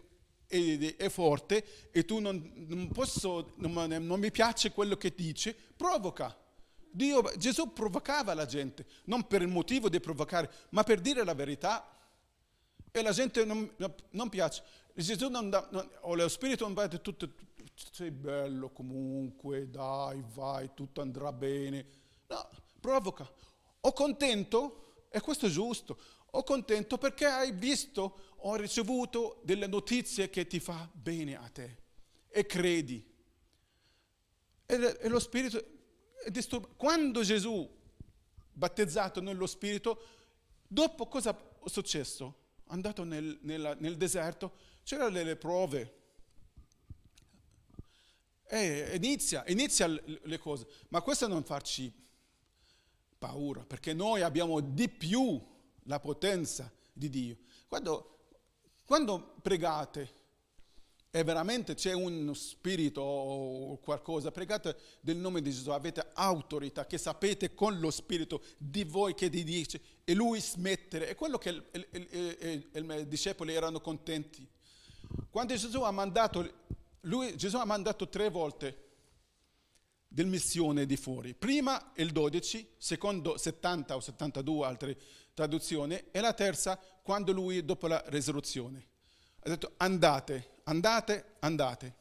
è, 0.46 0.96
è 0.96 1.08
forte 1.08 1.90
e 1.90 2.04
tu 2.04 2.18
non, 2.18 2.52
non, 2.66 2.88
posso, 2.88 3.52
non, 3.56 3.72
non 3.72 4.18
mi 4.18 4.30
piace 4.30 4.72
quello 4.72 4.96
che 4.96 5.14
dici, 5.14 5.54
provoca. 5.76 6.36
Dio, 6.92 7.22
Gesù 7.36 7.72
provocava 7.72 8.34
la 8.34 8.46
gente, 8.46 8.84
non 9.04 9.26
per 9.26 9.42
il 9.42 9.48
motivo 9.48 9.88
di 9.88 10.00
provocare, 10.00 10.50
ma 10.70 10.82
per 10.82 11.00
dire 11.00 11.24
la 11.24 11.34
verità. 11.34 11.96
E 12.92 13.02
la 13.02 13.12
gente 13.12 13.44
non, 13.44 13.72
non 14.10 14.28
piace. 14.28 14.64
Gesù 14.94 15.28
non 15.28 15.48
dà, 15.48 15.68
non, 15.70 15.88
o 16.00 16.14
lo 16.14 16.28
Spirito 16.28 16.64
non 16.64 16.74
va 16.74 16.88
tutto, 16.88 17.30
sei 17.92 18.10
bello 18.10 18.70
comunque, 18.70 19.70
dai, 19.70 20.22
vai, 20.34 20.70
tutto 20.74 21.00
andrà 21.00 21.32
bene. 21.32 21.86
No, 22.26 22.48
provoca. 22.80 23.30
O 23.82 23.92
contento, 23.92 25.06
e 25.10 25.20
questo 25.20 25.46
è 25.46 25.48
giusto, 25.48 25.98
o 26.32 26.42
contento 26.42 26.98
perché 26.98 27.26
hai 27.26 27.52
visto 27.52 28.34
o 28.42 28.56
ricevuto 28.56 29.40
delle 29.44 29.66
notizie 29.66 30.30
che 30.30 30.46
ti 30.46 30.60
fa 30.60 30.88
bene 30.92 31.36
a 31.36 31.48
te 31.48 31.78
e 32.28 32.46
credi. 32.46 33.04
E, 34.66 34.98
e 35.00 35.08
lo 35.08 35.18
Spirito 35.18 35.62
è 36.24 36.30
disturbato. 36.30 36.74
Quando 36.76 37.22
Gesù, 37.22 37.68
battezzato 38.52 39.20
nello 39.20 39.46
Spirito, 39.46 40.02
dopo 40.66 41.06
cosa 41.06 41.36
è 41.36 41.68
successo? 41.68 42.36
Andato 42.66 43.02
nel, 43.02 43.38
nella, 43.42 43.74
nel 43.74 43.96
deserto, 43.96 44.52
c'erano 44.84 45.10
delle 45.10 45.36
prove, 45.36 45.96
E 48.52 48.94
inizia, 48.94 49.44
inizia 49.48 49.86
le 49.86 50.38
cose, 50.38 50.66
ma 50.88 51.00
questo 51.02 51.26
non 51.26 51.44
farci 51.44 51.92
paura, 53.20 53.62
perché 53.66 53.92
noi 53.92 54.22
abbiamo 54.22 54.60
di 54.60 54.88
più 54.88 55.38
la 55.84 56.00
potenza 56.00 56.72
di 56.90 57.10
Dio. 57.10 57.36
Quando, 57.68 58.18
quando 58.86 59.34
pregate 59.42 60.18
e 61.10 61.22
veramente 61.22 61.74
c'è 61.74 61.92
uno 61.92 62.32
spirito 62.32 63.02
o 63.02 63.76
qualcosa, 63.78 64.30
pregate 64.30 64.74
del 65.00 65.18
nome 65.18 65.42
di 65.42 65.50
Gesù, 65.50 65.70
avete 65.70 66.08
autorità, 66.14 66.86
che 66.86 66.96
sapete 66.96 67.52
con 67.52 67.78
lo 67.78 67.90
spirito 67.90 68.42
di 68.56 68.84
voi 68.84 69.14
che 69.14 69.28
vi 69.28 69.44
dice 69.44 69.80
e 70.04 70.14
lui 70.14 70.40
smettere. 70.40 71.08
È 71.08 71.14
quello 71.14 71.36
che 71.36 71.50
i 71.92 73.06
discepoli 73.06 73.52
erano 73.52 73.82
contenti. 73.82 74.48
Quando 75.28 75.54
Gesù 75.54 75.82
ha 75.82 75.90
mandato, 75.90 76.50
lui, 77.02 77.36
Gesù 77.36 77.58
ha 77.58 77.66
mandato 77.66 78.08
tre 78.08 78.30
volte 78.30 78.88
del 80.12 80.26
missione 80.26 80.86
di 80.86 80.96
fuori. 80.96 81.34
Prima 81.34 81.92
il 81.94 82.10
12, 82.10 82.74
secondo 82.78 83.36
70 83.36 83.94
o 83.94 84.00
72 84.00 84.66
altre 84.66 84.98
traduzioni, 85.34 86.02
e 86.10 86.20
la 86.20 86.32
terza 86.32 86.76
quando 87.00 87.30
lui, 87.30 87.64
dopo 87.64 87.86
la 87.86 88.02
risurrezione, 88.08 88.86
ha 89.38 89.48
detto 89.48 89.74
andate, 89.76 90.62
andate, 90.64 91.36
andate. 91.38 91.94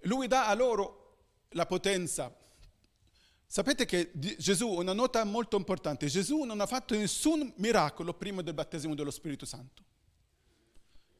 Lui 0.00 0.26
dà 0.26 0.48
a 0.48 0.54
loro 0.54 1.16
la 1.50 1.64
potenza. 1.64 2.36
Sapete 3.46 3.86
che 3.86 4.10
Gesù, 4.12 4.68
una 4.68 4.92
nota 4.92 5.24
molto 5.24 5.56
importante, 5.56 6.08
Gesù 6.08 6.42
non 6.42 6.60
ha 6.60 6.66
fatto 6.66 6.94
nessun 6.94 7.54
miracolo 7.56 8.12
prima 8.12 8.42
del 8.42 8.52
battesimo 8.52 8.94
dello 8.94 9.10
Spirito 9.10 9.46
Santo. 9.46 9.82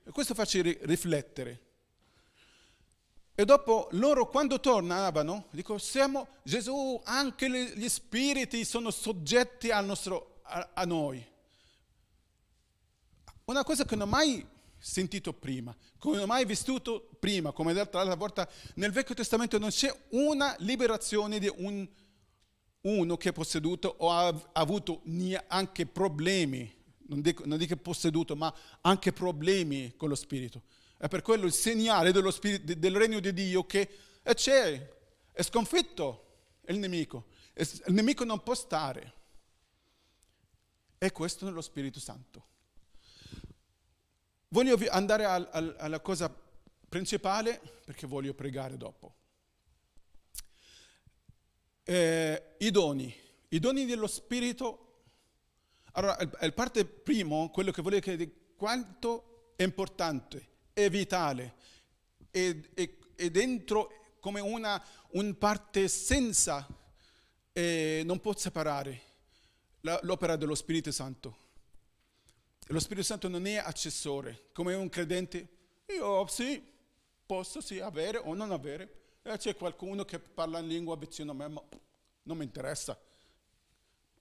E 0.05 0.11
questo 0.11 0.35
faccia 0.35 0.61
riflettere. 0.61 1.68
E 3.41 3.45
dopo 3.45 3.87
loro 3.93 4.29
quando 4.29 4.59
tornavano, 4.59 5.47
dico, 5.53 5.79
siamo 5.79 6.27
Gesù, 6.43 7.01
anche 7.05 7.49
gli 7.49 7.89
spiriti 7.89 8.65
sono 8.65 8.91
soggetti 8.91 9.69
nostro, 9.85 10.41
a, 10.43 10.71
a 10.75 10.85
noi. 10.85 11.25
Una 13.45 13.63
cosa 13.63 13.85
che 13.85 13.95
non 13.95 14.09
ho 14.09 14.11
mai 14.11 14.45
sentito 14.77 15.33
prima, 15.33 15.73
come 16.01 16.17
non 16.17 16.25
ho 16.25 16.27
mai 16.27 16.47
vissuto 16.47 17.11
prima, 17.21 17.53
come 17.53 17.73
l'altra 17.73 18.13
volta 18.17 18.49
nel 18.75 18.91
Vecchio 18.91 19.15
Testamento 19.15 19.57
non 19.57 19.71
c'è 19.71 19.97
una 20.09 20.57
liberazione 20.59 21.39
di 21.39 21.49
un, 21.59 21.89
uno 22.81 23.17
che 23.17 23.29
è 23.29 23.33
posseduto 23.33 23.95
o 23.99 24.11
ha 24.11 24.35
avuto 24.55 25.03
anche 25.47 25.87
problemi, 25.87 26.75
non 27.07 27.21
dico, 27.21 27.45
non 27.47 27.57
dico 27.57 27.77
posseduto, 27.77 28.35
ma 28.35 28.53
anche 28.81 29.13
problemi 29.13 29.95
con 29.97 30.09
lo 30.09 30.17
spirito. 30.17 30.63
È 30.99 31.07
per 31.07 31.23
quello 31.23 31.47
il 31.47 31.53
segnale 31.53 32.11
dello 32.11 32.33
spirito, 32.33 32.75
del 32.75 32.97
regno 32.97 33.21
di 33.21 33.33
Dio 33.33 33.65
che 33.65 33.89
c'è, 34.25 34.97
è 35.33 35.43
sconfitto 35.43 36.25
il 36.67 36.79
nemico. 36.79 37.27
Il 37.55 37.95
nemico 37.95 38.25
non 38.25 38.43
può 38.43 38.55
stare. 38.55 39.15
E 40.99 41.13
questo 41.13 41.47
è 41.47 41.51
lo 41.51 41.61
Spirito 41.61 42.01
Santo. 42.01 42.47
Voglio 44.49 44.77
andare 44.91 45.25
al, 45.25 45.49
al, 45.53 45.77
alla 45.79 46.01
cosa 46.01 46.35
principale 46.89 47.61
perché 47.85 48.09
voglio 48.09 48.35
pregare 48.35 48.77
dopo. 48.77 49.15
Eh, 51.85 52.57
I 52.59 52.71
doni, 52.73 53.15
i 53.51 53.61
doni 53.61 53.87
dello 53.87 54.09
Spirito. 54.09 55.03
Allora, 55.93 56.19
il, 56.19 56.37
il 56.43 56.55
parte 56.55 56.85
primo, 56.85 57.51
quello 57.51 57.71
che 57.71 57.83
voglio 57.83 58.01
chiedere, 58.01 58.55
quanto 58.57 59.53
è 59.55 59.63
importante 59.63 60.57
è 60.85 60.91
vitale, 60.91 61.55
è, 62.31 62.57
è, 62.75 62.91
è 63.17 63.31
dentro 63.31 64.17
come 64.21 64.41
una 64.41 64.81
un 65.11 65.37
parte 65.37 65.89
senza, 65.89 66.67
eh, 67.53 68.03
non 68.05 68.21
può 68.21 68.37
separare 68.37 69.03
l'opera 70.03 70.37
dello 70.37 70.55
Spirito 70.55 70.93
Santo. 70.93 71.47
Lo 72.69 72.79
Spirito 72.79 73.07
Santo 73.07 73.27
non 73.27 73.47
è 73.47 73.57
accessore, 73.57 74.51
come 74.53 74.75
un 74.75 74.89
credente. 74.89 75.49
Io 75.87 76.27
sì, 76.29 76.63
posso 77.27 77.61
sì 77.61 77.81
avere 77.81 78.19
o 78.19 78.35
non 78.35 78.53
avere. 78.53 79.17
E 79.23 79.37
c'è 79.37 79.57
qualcuno 79.57 80.05
che 80.05 80.21
parla 80.21 80.61
in 80.61 80.69
lingua 80.69 80.97
vicino 80.97 81.33
a 81.33 81.35
me, 81.35 81.49
ma 81.49 81.63
non 82.23 82.37
mi 82.37 82.45
interessa. 82.45 82.97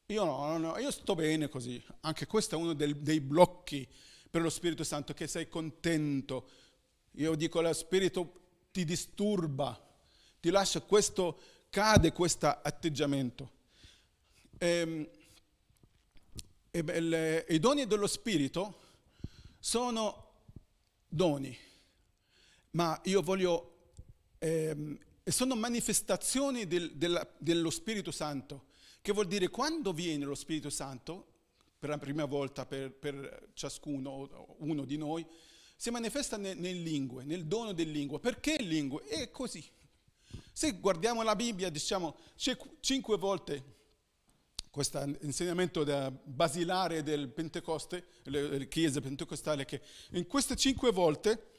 Io 0.08 0.24
no, 0.24 0.58
no, 0.58 0.78
io 0.78 0.90
sto 0.90 1.14
bene 1.14 1.50
così. 1.50 1.84
Anche 2.02 2.26
questo 2.26 2.56
è 2.56 2.58
uno 2.58 2.74
dei, 2.74 3.00
dei 3.02 3.20
blocchi 3.20 3.88
per 4.30 4.42
lo 4.42 4.50
Spirito 4.50 4.84
Santo, 4.84 5.14
che 5.14 5.28
sei 5.28 5.48
contento. 5.48 6.50
Io 7.14 7.36
dico, 7.36 7.62
lo 7.62 7.74
Spirito 7.74 8.42
ti 8.72 8.86
disturba, 8.86 9.80
ti 10.40 10.50
lascia 10.50 10.82
questo, 10.82 11.40
cade 11.70 12.12
questo 12.12 12.48
atteggiamento. 12.48 13.52
E, 14.58 14.68
ehm, 14.68 15.10
e, 16.72 17.00
le, 17.02 17.46
I 17.50 17.60
doni 17.60 17.88
dello 17.88 18.08
Spirito 18.08 18.80
sono 19.60 20.26
doni, 21.08 21.58
ma 22.72 23.00
io 23.06 23.22
voglio, 23.22 23.92
eh, 24.38 24.98
sono 25.24 25.56
manifestazioni 25.56 26.68
del, 26.68 26.96
della, 26.96 27.28
dello 27.38 27.70
Spirito 27.70 28.12
Santo, 28.12 28.66
che 29.02 29.14
vuol 29.14 29.28
dire 29.28 29.50
quando 29.50 29.94
viene 29.94 30.26
lo 30.26 30.36
Spirito 30.36 30.70
Santo, 30.70 31.37
per 31.80 31.90
la 31.90 31.98
prima 31.98 32.26
volta 32.26 32.66
per, 32.66 32.92
per 32.92 33.50
ciascuno, 33.54 34.56
uno 34.60 34.86
di 34.86 34.98
noi, 34.98 35.26
si 35.76 35.92
manifesta 35.92 36.38
nel, 36.38 36.58
nel 36.58 36.82
lingue, 36.82 37.24
nel 37.24 37.46
dono 37.46 37.72
del 37.72 37.92
lingua. 37.92 38.20
Perché 38.20 38.58
lingue? 38.58 39.04
È 39.04 39.30
così. 39.30 39.64
Se 40.52 40.72
guardiamo 40.74 41.22
la 41.22 41.36
Bibbia, 41.36 41.70
diciamo, 41.70 42.18
c'è 42.36 42.58
cinque 42.80 43.18
volte 43.18 43.76
questo 44.78 45.04
insegnamento 45.22 45.84
basilare 46.24 47.02
del 47.02 47.30
Pentecoste, 47.30 48.06
le, 48.24 48.48
le 48.60 48.68
chiese 48.68 49.02
pentecostali, 49.02 49.66
che 49.66 49.82
in 50.12 50.28
queste 50.28 50.56
cinque 50.56 50.92
volte, 50.92 51.52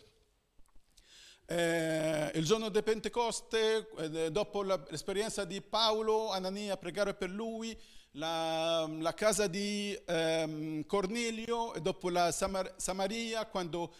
eh, 1.47 2.31
il 2.35 2.45
giorno 2.45 2.69
del 2.69 2.85
Pentecoste, 2.85 3.89
eh, 3.97 4.31
dopo 4.31 4.63
l'esperienza 4.63 5.45
di 5.45 5.61
Paolo, 5.61 6.31
Anania 6.31 6.77
pregare 6.77 7.15
per 7.15 7.31
lui, 7.31 7.77
la, 8.13 8.87
la 8.87 9.15
casa 9.15 9.47
di 9.47 9.99
ehm, 10.07 10.87
Cornelio 10.87 11.75
e 11.75 11.81
dopo 11.81 12.11
la 12.11 12.31
Samar- 12.33 12.75
Samaria 12.77 13.47
quando 13.47 13.95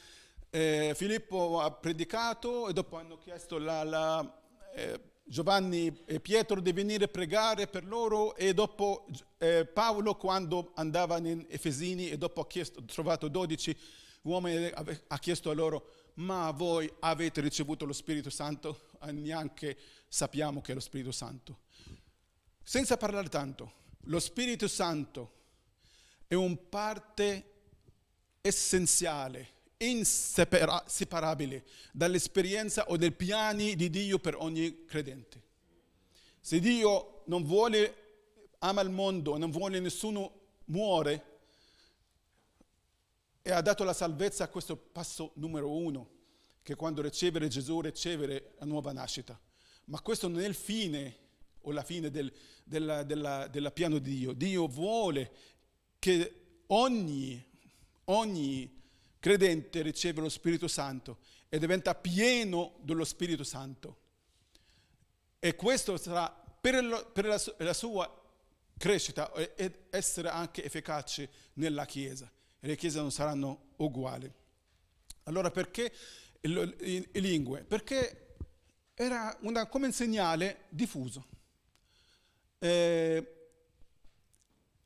eh, 0.51 0.93
Filippo 0.97 1.61
ha 1.61 1.71
predicato 1.71 2.69
e 2.69 2.73
dopo 2.73 2.97
hanno 2.97 3.19
chiesto 3.19 3.59
la, 3.59 3.85
la, 3.85 4.41
eh, 4.75 5.01
Giovanni 5.25 6.05
e 6.07 6.21
Pietro 6.21 6.61
di 6.61 6.73
venire 6.73 7.05
a 7.05 7.09
pregare 7.09 7.67
per 7.67 7.85
loro 7.85 8.35
e 8.35 8.55
dopo 8.55 9.07
eh, 9.37 9.67
Paolo 9.67 10.17
quando 10.17 10.73
andava 10.75 11.19
in 11.19 11.45
Efesini 11.49 12.09
e 12.09 12.17
dopo 12.17 12.41
ha 12.41 12.47
chiesto, 12.47 12.83
trovato 12.85 13.29
12 13.29 13.77
uomini 14.23 14.71
ha 15.07 15.19
chiesto 15.19 15.51
a 15.51 15.55
loro 15.55 15.91
ma 16.15 16.51
voi 16.51 16.91
avete 17.01 17.41
ricevuto 17.41 17.85
lo 17.85 17.93
Spirito 17.93 18.31
Santo? 18.31 18.87
neanche 19.13 19.77
sappiamo 20.09 20.61
che 20.61 20.73
è 20.73 20.75
lo 20.75 20.81
Spirito 20.81 21.13
Santo. 21.13 21.59
Senza 22.63 22.97
parlare 22.97 23.29
tanto, 23.29 23.73
lo 24.09 24.21
Spirito 24.21 24.69
Santo 24.69 25.33
è 26.27 26.35
un 26.35 26.69
parte 26.69 27.53
essenziale, 28.41 29.57
inseparabile 29.79 31.65
dall'esperienza 31.93 32.89
o 32.89 32.97
dai 32.97 33.13
piani 33.13 33.77
di 33.77 33.91
Dio 33.91 34.19
per 34.19 34.35
ogni 34.37 34.85
credente. 34.85 35.43
Se 36.41 36.59
Dio 36.59 37.23
non 37.27 37.45
vuole, 37.45 37.95
ama 38.59 38.81
il 38.81 38.91
mondo, 38.91 39.37
non 39.37 39.51
vuole 39.51 39.79
nessuno 39.81 40.41
muore, 40.67 41.25
e 43.43 43.51
ha 43.51 43.61
dato 43.61 43.85
la 43.85 43.93
salvezza 43.93 44.45
a 44.45 44.49
questo 44.49 44.77
passo 44.77 45.33
numero 45.35 45.71
uno, 45.71 46.17
che 46.63 46.75
quando 46.75 47.03
ricevere 47.03 47.49
Gesù, 47.49 47.81
ricevere 47.81 48.55
la 48.59 48.67
nuova 48.67 48.93
nascita. 48.93 49.39
Ma 49.87 50.01
questo 50.01 50.29
non 50.29 50.41
è 50.41 50.47
il 50.47 50.55
fine 50.55 51.28
o 51.63 51.73
la 51.73 51.83
fine 51.83 52.11
del, 52.11 52.33
della, 52.65 53.03
della, 53.03 53.47
della 53.49 53.71
piano 53.71 53.99
di 53.99 54.17
Dio. 54.17 54.33
Dio 54.33 54.67
vuole 54.67 55.31
che 55.99 56.63
ogni, 56.69 57.45
ogni 58.05 58.83
credente 59.19 59.83
riceva 59.83 60.21
lo 60.21 60.29
Spirito 60.29 60.69
Santo 60.69 61.19
e 61.49 61.59
diventa 61.59 61.95
pieno 61.95 62.79
dello 62.81 63.05
Spirito 63.05 63.45
Santo. 63.45 64.07
E 65.39 65.55
questo 65.55 65.97
sarà 65.97 66.29
per, 66.29 66.85
lo, 66.85 67.11
per 67.11 67.27
la, 67.27 67.41
la, 67.59 67.73
sua 67.73 68.13
crescita 68.77 69.33
ed 69.55 69.87
essere 69.91 70.29
anche 70.29 70.65
efficace 70.65 71.31
nella 71.55 71.87
Chiesa. 71.87 72.31
E 72.61 72.67
le 72.67 72.77
Chiese 72.77 72.99
non 72.99 73.13
saranno 73.13 73.73
uguali. 73.77 74.31
Allora 75.25 75.51
perché 75.51 75.93
le 76.41 77.09
lingue? 77.13 77.65
Perché 77.65 78.37
era 78.95 79.37
una, 79.43 79.67
come 79.67 79.87
un 79.87 79.93
segnale 79.93 80.65
diffuso. 80.69 81.27
Eh, 82.59 83.35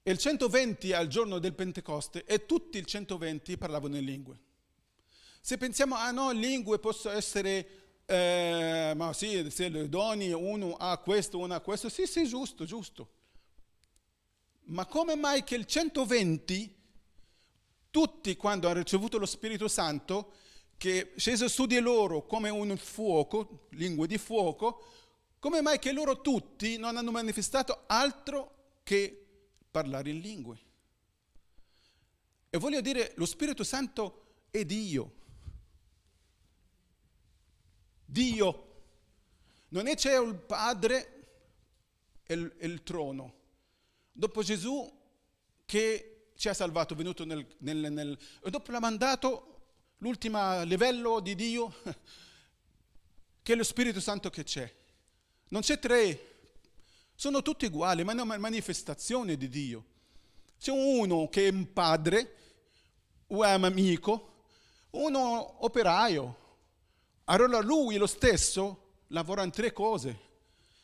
il 0.02 0.18
120 0.18 0.92
al 0.92 1.06
giorno 1.06 1.38
del 1.38 1.54
Pentecoste 1.54 2.24
e 2.24 2.46
tutti 2.46 2.78
i 2.78 2.86
120 2.86 3.56
parlavano 3.56 3.96
in 3.96 4.04
lingue. 4.04 4.38
Se 5.40 5.56
pensiamo, 5.56 5.94
ah 5.96 6.10
no, 6.10 6.30
lingue 6.32 6.78
possono 6.78 7.16
essere 7.16 7.82
eh, 8.06 8.92
ma 8.96 9.12
sì, 9.12 9.48
se 9.50 9.68
le 9.68 9.88
doni, 9.88 10.32
uno 10.32 10.74
ha 10.74 10.98
questo, 10.98 11.38
uno 11.38 11.54
ha 11.54 11.60
questo, 11.60 11.88
sì, 11.88 12.06
sì, 12.06 12.26
giusto, 12.26 12.64
giusto. 12.64 13.08
Ma 14.64 14.86
come 14.86 15.14
mai 15.14 15.44
che 15.44 15.54
il 15.54 15.66
120, 15.66 16.76
tutti 17.90 18.36
quando 18.36 18.68
hanno 18.68 18.78
ricevuto 18.78 19.18
lo 19.18 19.26
Spirito 19.26 19.68
Santo, 19.68 20.32
che 20.76 21.12
scese 21.16 21.48
su 21.48 21.66
di 21.66 21.78
loro 21.78 22.26
come 22.26 22.50
un 22.50 22.76
fuoco, 22.76 23.68
lingue 23.70 24.06
di 24.06 24.18
fuoco, 24.18 24.84
come 25.42 25.60
mai 25.60 25.80
che 25.80 25.90
loro 25.90 26.20
tutti 26.20 26.76
non 26.76 26.96
hanno 26.96 27.10
manifestato 27.10 27.82
altro 27.88 28.76
che 28.84 29.26
parlare 29.68 30.10
in 30.10 30.20
lingue? 30.20 30.60
E 32.48 32.58
voglio 32.58 32.80
dire, 32.80 33.12
lo 33.16 33.26
Spirito 33.26 33.64
Santo 33.64 34.44
è 34.52 34.64
Dio. 34.64 35.14
Dio. 38.04 38.84
Non 39.70 39.88
è 39.88 39.96
c'è 39.96 40.16
il 40.16 40.36
Padre 40.36 41.24
e 42.22 42.34
il, 42.34 42.56
il, 42.60 42.84
trono. 42.84 43.34
Dopo 44.12 44.44
Gesù 44.44 44.96
che 45.66 46.28
ci 46.36 46.50
ha 46.50 46.54
salvato, 46.54 46.94
venuto 46.94 47.24
nel, 47.24 47.44
nel, 47.58 47.90
nel 47.90 48.16
e 48.44 48.48
dopo 48.48 48.70
l'ha 48.70 48.78
mandato 48.78 49.62
l'ultimo 49.98 50.62
livello 50.62 51.18
di 51.18 51.34
Dio, 51.34 51.74
che 53.42 53.52
è 53.52 53.56
lo 53.56 53.64
Spirito 53.64 53.98
Santo 53.98 54.30
che 54.30 54.44
c'è. 54.44 54.81
Non 55.52 55.60
c'è 55.60 55.78
tre, 55.78 56.30
sono 57.14 57.42
tutti 57.42 57.66
uguali, 57.66 58.04
ma 58.04 58.12
è 58.12 58.14
una 58.14 58.38
manifestazione 58.38 59.36
di 59.36 59.50
Dio. 59.50 59.84
C'è 60.58 60.70
uno 60.70 61.28
che 61.28 61.46
è 61.46 61.50
un 61.50 61.74
padre, 61.74 62.36
un 63.26 63.44
amico, 63.44 64.44
uno 64.92 65.62
operaio. 65.62 66.38
Allora 67.24 67.60
lui 67.60 67.98
lo 67.98 68.06
stesso 68.06 69.02
lavora 69.08 69.42
in 69.42 69.50
tre 69.50 69.74
cose, 69.74 70.18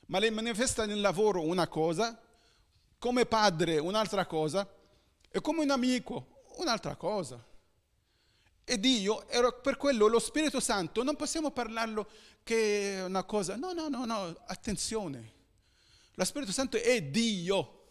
ma 0.08 0.18
le 0.18 0.28
manifesta 0.28 0.84
nel 0.84 1.00
lavoro 1.00 1.40
una 1.40 1.66
cosa, 1.66 2.20
come 2.98 3.24
padre 3.24 3.78
un'altra 3.78 4.26
cosa 4.26 4.70
e 5.30 5.40
come 5.40 5.62
un 5.62 5.70
amico 5.70 6.42
un'altra 6.56 6.94
cosa. 6.94 7.42
E 8.70 8.78
Dio, 8.78 9.24
per 9.62 9.78
quello 9.78 10.08
lo 10.08 10.18
Spirito 10.18 10.60
Santo, 10.60 11.02
non 11.02 11.16
possiamo 11.16 11.50
parlarlo 11.50 12.06
che 12.42 12.96
è 12.96 13.04
una 13.04 13.24
cosa, 13.24 13.56
no, 13.56 13.72
no, 13.72 13.88
no, 13.88 14.04
no, 14.04 14.42
attenzione. 14.44 15.32
Lo 16.12 16.24
Spirito 16.26 16.52
Santo 16.52 16.76
è 16.76 17.00
Dio. 17.00 17.86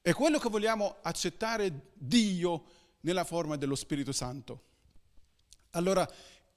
È 0.00 0.14
quello 0.14 0.38
che 0.38 0.48
vogliamo 0.48 0.96
accettare 1.02 1.90
Dio 1.92 2.64
nella 3.00 3.24
forma 3.24 3.56
dello 3.56 3.74
Spirito 3.74 4.12
Santo. 4.12 4.62
Allora, 5.72 6.10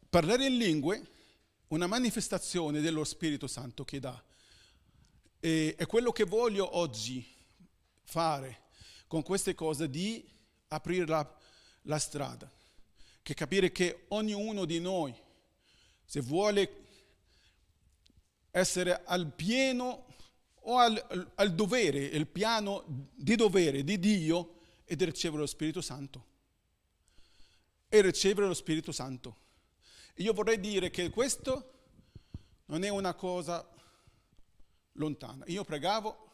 parlare 0.10 0.46
in 0.46 0.56
lingue, 0.56 1.10
una 1.68 1.88
manifestazione 1.88 2.80
dello 2.80 3.04
Spirito 3.04 3.48
Santo 3.48 3.84
che 3.84 4.00
dà. 4.00 4.24
E, 5.42 5.76
è 5.76 5.86
quello 5.88 6.14
che 6.14 6.24
voglio 6.24 6.78
oggi 6.78 7.36
fare 8.04 8.62
con 9.08 9.24
queste 9.24 9.54
cose 9.56 9.90
di 9.90 10.26
aprire 10.70 11.06
la 11.06 11.44
la 11.86 12.00
strada, 12.00 12.52
che 13.22 13.34
capire 13.34 13.72
che 13.72 14.06
ognuno 14.10 14.66
di 14.66 14.80
noi, 14.80 15.14
se 16.04 16.22
vuole 16.22 16.84
essere 18.52 19.04
al 19.04 19.32
pieno 19.34 20.06
o 20.68 20.78
al, 20.78 21.32
al 21.36 21.54
dovere, 21.54 22.00
il 22.00 22.28
piano 22.28 22.84
di 23.14 23.36
dovere 23.36 23.84
di 23.84 24.00
Dio, 24.00 24.60
è 24.84 24.96
di 24.96 25.06
ricevere 25.06 25.42
lo 25.42 25.48
Spirito 25.48 25.82
Santo. 25.82 26.34
E 27.88 28.02
ricevere 28.02 28.48
lo 28.48 28.54
Spirito 28.54 28.92
Santo. 28.92 29.44
Io 30.16 30.34
vorrei 30.34 30.60
dire 30.60 30.90
che 30.90 31.10
questo 31.10 31.74
non 32.66 32.84
è 32.84 32.90
una 32.90 33.14
cosa 33.14 33.68
lontana. 34.94 35.44
Io 35.48 35.64
pregavo 35.64 36.30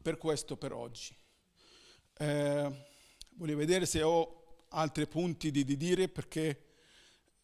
per 0.00 0.18
questo 0.18 0.56
per 0.56 0.72
oggi. 0.72 1.16
Eh, 2.18 2.86
voglio 3.30 3.56
vedere 3.56 3.86
se 3.86 4.02
ho 4.02 4.35
altri 4.76 5.06
punti 5.06 5.50
di, 5.50 5.64
di 5.64 5.76
dire 5.76 6.08
perché 6.08 6.64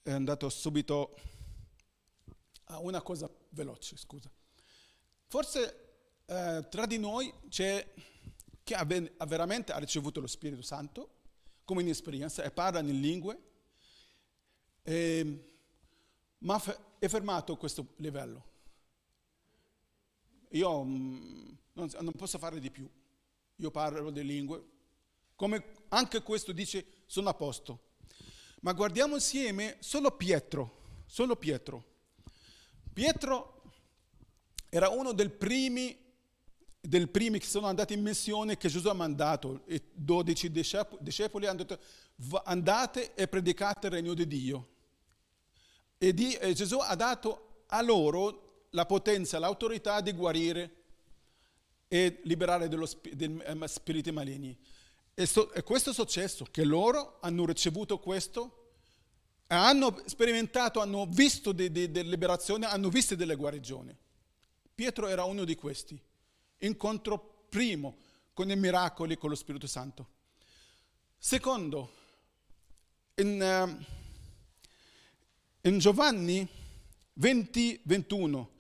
è 0.03 0.11
andato 0.11 0.49
subito 0.49 1.17
a 2.65 2.79
una 2.79 3.01
cosa 3.01 3.31
veloce, 3.51 3.97
scusa. 3.97 4.31
Forse 5.27 6.23
eh, 6.27 6.67
tra 6.69 6.87
di 6.87 6.99
noi 6.99 7.33
c'è 7.49 7.93
chi 8.63 8.75
ha, 8.75 8.85
ben, 8.85 9.11
ha, 9.17 9.27
veramente 9.27 9.73
ha 9.73 9.79
ricevuto 9.79 10.21
lo 10.21 10.27
Spirito 10.27 10.63
Santo 10.63 11.21
come 11.65 11.83
in 11.83 11.89
esperienza 11.89 12.43
e 12.43 12.51
parla 12.51 12.81
in 12.81 13.01
lingue, 13.01 13.51
e, 14.83 15.55
ma 16.39 16.61
è 16.99 17.09
fermato 17.09 17.57
questo 17.57 17.95
livello. 17.97 18.51
Io 20.51 20.85
mm, 20.85 21.51
non, 21.73 21.91
non 22.01 22.13
posso 22.13 22.39
fare 22.39 22.61
di 22.61 22.71
più. 22.71 22.89
Io 23.57 23.71
parlo 23.71 24.11
di 24.11 24.25
lingue, 24.25 24.65
come 25.35 25.65
anche 25.89 26.23
questo 26.23 26.53
dice 26.53 27.02
sono 27.13 27.29
a 27.29 27.35
posto. 27.35 27.79
Ma 28.61 28.73
guardiamo 28.73 29.17
insieme 29.17 29.77
solo 29.81 30.13
Pietro, 30.13 30.79
solo 31.05 31.37
Pietro. 31.37 31.85
Pietro 32.91 33.65
era 34.71 34.89
uno 34.89 35.13
dei 35.13 35.29
primi, 35.29 35.95
dei 36.81 37.07
primi 37.07 37.39
che 37.39 37.45
sono 37.45 37.67
andati 37.67 37.93
in 37.93 38.01
missione 38.01 38.57
che 38.57 38.71
Gesù 38.71 38.89
ha 38.89 38.95
mandato, 38.95 39.61
i 39.67 39.83
dodici 39.93 40.51
discepoli 40.51 41.45
hanno 41.45 41.65
detto 41.65 41.81
andate 42.45 43.13
e 43.15 43.29
predicate 43.29 43.89
il 43.89 43.93
regno 43.93 44.15
di 44.15 44.27
Dio. 44.27 44.69
E, 45.99 46.15
Gesù 46.55 46.79
ha 46.79 46.95
dato 46.95 47.65
a 47.67 47.83
loro 47.83 48.69
la 48.71 48.87
potenza, 48.87 49.39
l'autorità 49.39 50.01
di 50.01 50.13
guarire 50.13 50.77
e 51.89 52.23
liberare 52.23 52.69
dei 52.69 53.39
eh, 53.45 53.69
spiriti 53.69 54.11
maligni. 54.11 54.59
E, 55.15 55.27
so, 55.27 55.53
e 55.53 55.63
questo 55.63 55.91
è 55.91 55.93
successo, 55.93 56.47
che 56.51 56.65
loro 56.65 57.19
hanno 57.21 57.45
ricevuto 57.45 57.99
questo, 57.99 58.63
hanno 59.49 60.03
sperimentato, 60.07 60.81
hanno 60.81 61.07
visto 61.07 61.53
delle 61.53 61.91
de, 61.91 62.03
liberazioni, 62.03 62.65
hanno 62.65 62.89
visto 62.89 63.15
delle 63.15 63.35
guarigioni. 63.35 63.95
Pietro 64.75 65.09
era 65.09 65.25
uno 65.25 65.45
di 65.45 65.55
questi. 65.55 66.01
Incontro 66.59 67.45
primo 67.51 67.97
con 68.33 68.51
i 68.51 68.57
miracoli 68.57 69.19
con 69.19 69.29
lo 69.29 69.37
Spirito 69.37 69.67
Santo. 69.67 70.09
Secondo, 71.19 71.93
in, 73.17 73.41
uh, 73.69 73.85
in 75.69 75.79
Giovanni 75.79 76.49
20, 77.15 77.81
21, 77.85 78.51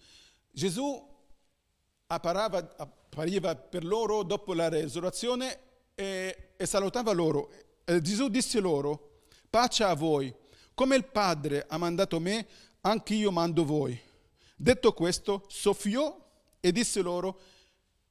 Gesù 0.50 1.10
appariva, 2.06 2.74
appariva 2.76 3.56
per 3.56 3.84
loro 3.84 4.22
dopo 4.22 4.52
la 4.52 4.68
resurrezione 4.68 5.70
e, 5.94 6.52
e 6.56 6.66
salutava 6.66 7.12
loro. 7.12 7.50
E 7.84 8.00
Gesù 8.00 8.28
disse 8.28 8.60
loro, 8.60 9.22
pace 9.48 9.84
a 9.84 9.94
voi, 9.94 10.32
come 10.74 10.96
il 10.96 11.04
Padre 11.04 11.64
ha 11.68 11.76
mandato 11.78 12.18
me, 12.20 12.46
anche 12.82 13.14
io 13.14 13.30
mando 13.30 13.64
voi. 13.64 14.00
Detto 14.56 14.92
questo, 14.92 15.44
soffiò 15.48 16.16
e 16.60 16.72
disse 16.72 17.00
loro, 17.00 17.40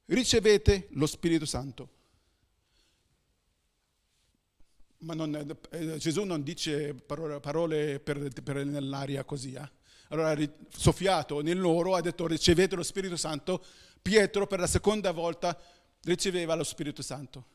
ricevete 0.06 0.88
lo 0.90 1.06
Spirito 1.06 1.46
Santo. 1.46 1.88
Ma 4.98 5.14
non, 5.14 5.34
eh, 5.70 5.96
Gesù 5.96 6.22
non 6.22 6.42
dice 6.42 6.94
parole, 6.94 7.40
parole 7.40 7.98
per, 7.98 8.30
per 8.42 8.64
nell'aria 8.64 9.24
così. 9.24 9.54
Eh? 9.54 9.70
Allora 10.08 10.36
soffiato 10.68 11.40
nel 11.40 11.58
loro, 11.58 11.96
ha 11.96 12.00
detto 12.00 12.26
ricevete 12.26 12.76
lo 12.76 12.82
Spirito 12.82 13.16
Santo. 13.16 13.64
Pietro 14.00 14.46
per 14.46 14.60
la 14.60 14.66
seconda 14.66 15.10
volta 15.10 15.58
riceveva 16.02 16.54
lo 16.54 16.64
Spirito 16.64 17.02
Santo. 17.02 17.46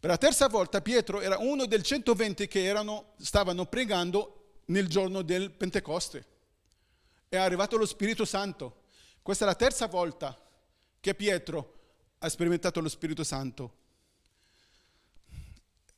Per 0.00 0.08
la 0.08 0.16
terza 0.16 0.46
volta 0.46 0.80
Pietro 0.80 1.20
era 1.20 1.38
uno 1.38 1.66
dei 1.66 1.82
120 1.82 2.46
che 2.46 2.62
erano, 2.62 3.14
stavano 3.16 3.66
pregando 3.66 4.60
nel 4.66 4.86
giorno 4.86 5.22
del 5.22 5.50
Pentecoste. 5.50 6.24
È 7.28 7.36
arrivato 7.36 7.76
lo 7.76 7.84
Spirito 7.84 8.24
Santo. 8.24 8.82
Questa 9.22 9.44
è 9.44 9.48
la 9.48 9.56
terza 9.56 9.88
volta 9.88 10.40
che 11.00 11.14
Pietro 11.16 11.78
ha 12.18 12.28
sperimentato 12.28 12.80
lo 12.80 12.88
Spirito 12.88 13.24
Santo. 13.24 13.76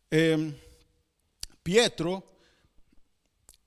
E 0.08 0.18
ehm, 0.18 0.58
Pietro 1.60 2.38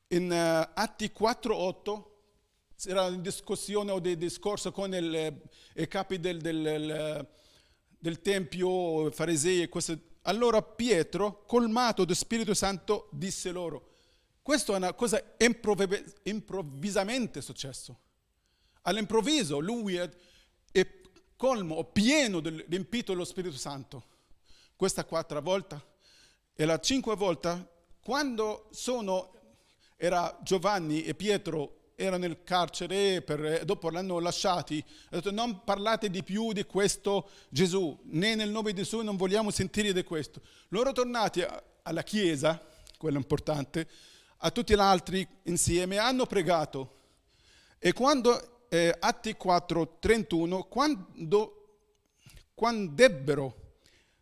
in 0.07 0.31
uh, 0.31 0.71
Atti 0.73 1.11
4.8 1.15 2.89
era 2.89 3.05
in 3.09 3.21
discussione 3.21 3.91
o 3.91 3.99
di 3.99 4.17
discorso 4.17 4.71
con 4.71 4.95
il, 4.95 5.15
eh, 5.15 5.41
i 5.75 5.87
capi 5.87 6.19
del, 6.19 6.41
del, 6.41 7.29
del 7.99 8.21
Tempio, 8.21 9.11
farisei 9.11 9.61
e 9.61 9.69
queste 9.69 10.12
allora 10.23 10.61
Pietro, 10.61 11.43
colmato 11.45 12.05
di 12.05 12.15
Spirito 12.15 12.53
Santo, 12.53 13.09
disse 13.11 13.51
loro, 13.51 13.91
questo 14.41 14.73
è 14.73 14.77
una 14.77 14.93
cosa 14.93 15.23
improvvisamente 16.23 17.41
successo. 17.41 17.99
All'improvviso 18.81 19.59
lui 19.59 19.95
è, 19.95 20.09
colmo, 21.35 21.83
pieno, 21.85 22.39
del, 22.39 22.65
riempito 22.67 23.11
dello 23.11 23.25
Spirito 23.25 23.57
Santo. 23.57 24.05
Questa 24.75 25.05
quattro 25.05 25.41
volta 25.41 25.85
e 26.53 26.65
la 26.65 26.79
cinque 26.79 27.15
volta, 27.15 27.69
quando 28.01 28.67
sono 28.71 29.33
era 29.95 30.37
Giovanni 30.41 31.03
e 31.03 31.15
Pietro 31.15 31.82
era 31.95 32.17
nel 32.17 32.43
carcere, 32.43 33.21
per, 33.21 33.63
dopo 33.65 33.89
l'hanno 33.89 34.19
lasciati, 34.19 34.83
ha 35.09 35.15
detto 35.15 35.31
non 35.31 35.63
parlate 35.63 36.09
di 36.09 36.23
più 36.23 36.51
di 36.51 36.63
questo 36.65 37.29
Gesù, 37.49 37.97
né 38.05 38.35
nel 38.35 38.49
nome 38.49 38.71
di 38.71 38.81
Gesù 38.81 39.01
non 39.01 39.15
vogliamo 39.15 39.51
sentire 39.51 39.93
di 39.93 40.03
questo. 40.03 40.41
Loro 40.69 40.91
tornati 40.91 41.45
alla 41.83 42.03
chiesa, 42.03 42.61
quello 42.97 43.17
importante, 43.17 43.87
a 44.37 44.51
tutti 44.51 44.73
gli 44.73 44.79
altri 44.79 45.25
insieme, 45.43 45.97
hanno 45.97 46.25
pregato. 46.25 47.01
E 47.79 47.93
quando, 47.93 48.65
eh, 48.69 48.95
Atti 48.97 49.33
4, 49.33 49.97
31, 49.99 50.63
quando, 50.63 51.79
quando 52.53 53.03
ebbero 53.03 53.55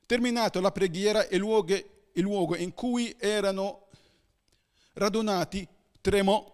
terminato 0.05 0.59
la 0.59 0.71
preghiera, 0.71 1.25
luogo, 1.31 1.73
il 1.73 2.21
luogo 2.21 2.55
in 2.55 2.73
cui 2.73 3.15
erano 3.17 3.87
radunati 4.93 5.67
tremò 6.01 6.50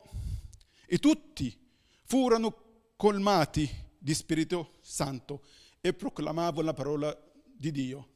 e 0.87 0.97
tutti 0.97 1.55
furono 2.03 2.93
colmati 2.95 3.69
di 3.97 4.13
Spirito 4.13 4.77
Santo 4.81 5.43
e 5.81 5.93
proclamavano 5.93 6.65
la 6.65 6.73
parola 6.73 7.15
di 7.43 7.71
Dio. 7.71 8.07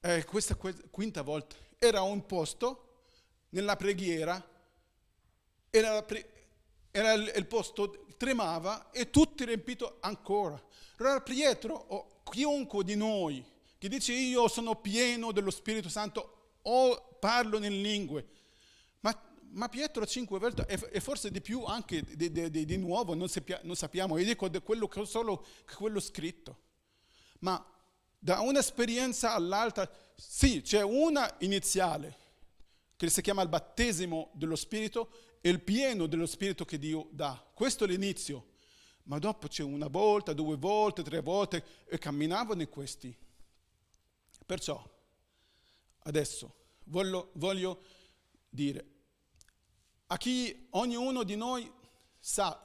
Eh, 0.00 0.24
questa 0.24 0.54
quinta 0.54 1.22
volta 1.22 1.56
era 1.78 2.02
un 2.02 2.24
posto 2.24 3.06
nella 3.50 3.74
preghiera, 3.76 4.42
era, 5.70 6.02
pre- 6.02 6.30
era 6.90 7.12
il, 7.14 7.32
il, 7.34 7.46
posto 7.46 8.06
tremava 8.16 8.90
e 8.90 9.10
tutti 9.10 9.44
riempito 9.44 9.96
ancora. 10.00 10.62
Allora 10.98 11.20
Pietro 11.20 11.74
o 11.74 12.22
chiunque 12.22 12.84
di 12.84 12.94
noi 12.94 13.44
che 13.78 13.88
dice 13.88 14.12
io 14.12 14.48
sono 14.48 14.76
pieno 14.76 15.32
dello 15.32 15.50
Spirito 15.50 15.88
Santo 15.88 16.58
o 16.62 17.16
parlo 17.18 17.56
in 17.56 17.82
lingue, 17.82 18.26
ma 19.54 19.68
Pietro 19.68 20.04
cinque 20.06 20.38
volte, 20.38 20.66
e 20.66 21.00
forse 21.00 21.30
di 21.30 21.40
più 21.40 21.64
anche 21.64 22.02
di, 22.16 22.30
di, 22.30 22.64
di, 22.64 22.76
nuovo, 22.76 23.14
non, 23.14 23.28
sapia, 23.28 23.60
non, 23.62 23.76
sappiamo, 23.76 24.18
io 24.18 24.24
dico 24.24 24.50
quello, 24.62 24.88
solo 25.04 25.46
quello 25.76 26.00
scritto. 26.00 26.58
Ma 27.40 27.64
da 28.18 28.40
un'esperienza 28.40 29.34
all'altra, 29.34 29.88
sì, 30.16 30.62
c'è 30.62 30.82
una 30.82 31.32
iniziale, 31.40 32.16
che 32.96 33.08
si 33.10 33.22
chiama 33.22 33.42
il 33.42 33.48
battesimo 33.48 34.30
dello 34.34 34.56
Spirito, 34.56 35.10
e 35.40 35.50
il 35.50 35.60
pieno 35.60 36.06
dello 36.06 36.26
Spirito 36.26 36.64
che 36.64 36.78
Dio 36.78 37.08
dà. 37.10 37.44
Questo 37.52 37.84
è 37.84 37.86
l'inizio. 37.86 38.52
Ma 39.04 39.18
dopo 39.18 39.46
c'è 39.48 39.62
una 39.62 39.88
volta, 39.88 40.32
due 40.32 40.56
volte, 40.56 41.02
tre 41.02 41.20
volte, 41.20 41.62
e 41.86 41.98
camminavano 41.98 42.62
in 42.62 42.70
questi. 42.70 43.14
Perciò, 44.46 44.82
adesso, 46.04 46.54
voglio, 46.84 47.30
voglio 47.34 47.82
dire, 48.48 48.93
a 50.14 50.16
chi 50.16 50.68
ognuno 50.70 51.24
di 51.24 51.34
noi 51.34 51.68
sa 52.20 52.64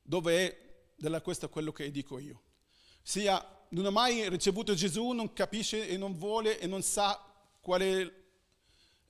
dove 0.00 0.48
è 0.48 0.92
della 0.96 1.20
questo 1.20 1.50
quello 1.50 1.72
che 1.72 1.90
dico 1.90 2.18
io. 2.18 2.40
Sia 3.02 3.66
non 3.68 3.84
ha 3.84 3.90
mai 3.90 4.26
ricevuto 4.30 4.72
Gesù, 4.72 5.10
non 5.10 5.34
capisce 5.34 5.86
e 5.86 5.98
non 5.98 6.16
vuole 6.16 6.58
e 6.58 6.66
non 6.66 6.80
sa 6.80 7.22
qual 7.60 7.82
è 7.82 8.12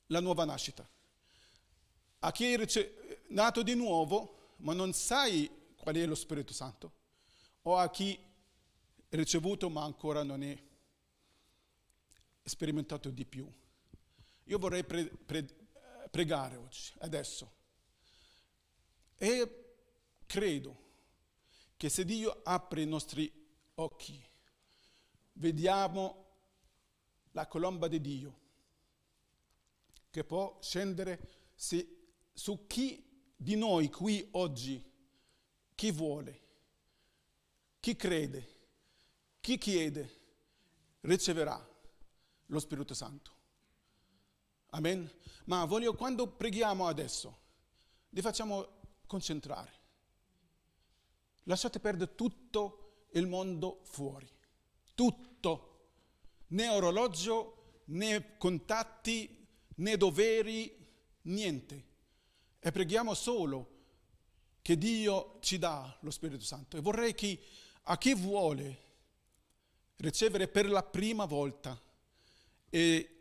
la 0.06 0.18
nuova 0.18 0.44
nascita. 0.44 0.84
A 2.18 2.32
chi 2.32 2.52
è 2.52 2.66
nato 3.28 3.62
di 3.62 3.74
nuovo, 3.76 4.56
ma 4.58 4.72
non 4.72 4.92
sai 4.92 5.48
qual 5.76 5.94
è 5.94 6.04
lo 6.06 6.16
Spirito 6.16 6.52
Santo. 6.52 6.92
O 7.62 7.76
a 7.76 7.88
chi 7.88 8.18
è 9.08 9.14
ricevuto 9.14 9.70
ma 9.70 9.84
ancora 9.84 10.24
non 10.24 10.42
è 10.42 10.60
sperimentato 12.42 13.10
di 13.10 13.24
più. 13.24 13.48
Io 14.42 14.58
vorrei 14.58 14.82
pre- 14.82 15.06
pre- 15.24 15.63
pregare 16.14 16.54
oggi, 16.54 16.92
adesso. 16.98 17.52
E 19.16 19.74
credo 20.26 20.82
che 21.76 21.88
se 21.88 22.04
Dio 22.04 22.40
apre 22.44 22.82
i 22.82 22.86
nostri 22.86 23.28
occhi, 23.74 24.24
vediamo 25.32 26.24
la 27.32 27.48
colomba 27.48 27.88
di 27.88 28.00
Dio 28.00 28.40
che 30.10 30.22
può 30.22 30.56
scendere 30.62 31.50
su 32.32 32.64
chi 32.68 33.32
di 33.34 33.56
noi 33.56 33.90
qui 33.90 34.28
oggi, 34.34 34.88
chi 35.74 35.90
vuole, 35.90 36.42
chi 37.80 37.96
crede, 37.96 38.54
chi 39.40 39.58
chiede, 39.58 40.20
riceverà 41.00 41.58
lo 42.46 42.60
Spirito 42.60 42.94
Santo. 42.94 43.33
Amen. 44.74 45.08
Ma 45.44 45.64
voglio, 45.66 45.94
quando 45.94 46.26
preghiamo 46.26 46.88
adesso, 46.88 47.38
li 48.10 48.20
facciamo 48.20 48.66
concentrare. 49.06 49.72
Lasciate 51.44 51.78
perdere 51.78 52.14
tutto 52.16 53.06
il 53.12 53.26
mondo 53.28 53.80
fuori. 53.84 54.28
Tutto. 54.94 55.70
Né 56.48 56.68
orologio, 56.68 57.82
né 57.86 58.36
contatti, 58.36 59.46
né 59.76 59.96
doveri, 59.96 60.76
niente. 61.22 61.84
E 62.58 62.72
preghiamo 62.72 63.14
solo 63.14 63.70
che 64.60 64.76
Dio 64.76 65.38
ci 65.40 65.58
dà 65.58 65.96
lo 66.00 66.10
Spirito 66.10 66.44
Santo. 66.44 66.76
E 66.76 66.80
vorrei 66.80 67.14
che 67.14 67.38
a 67.82 67.96
chi 67.96 68.14
vuole 68.14 68.82
ricevere 69.96 70.48
per 70.48 70.68
la 70.68 70.82
prima 70.82 71.26
volta 71.26 71.80
e 72.70 73.13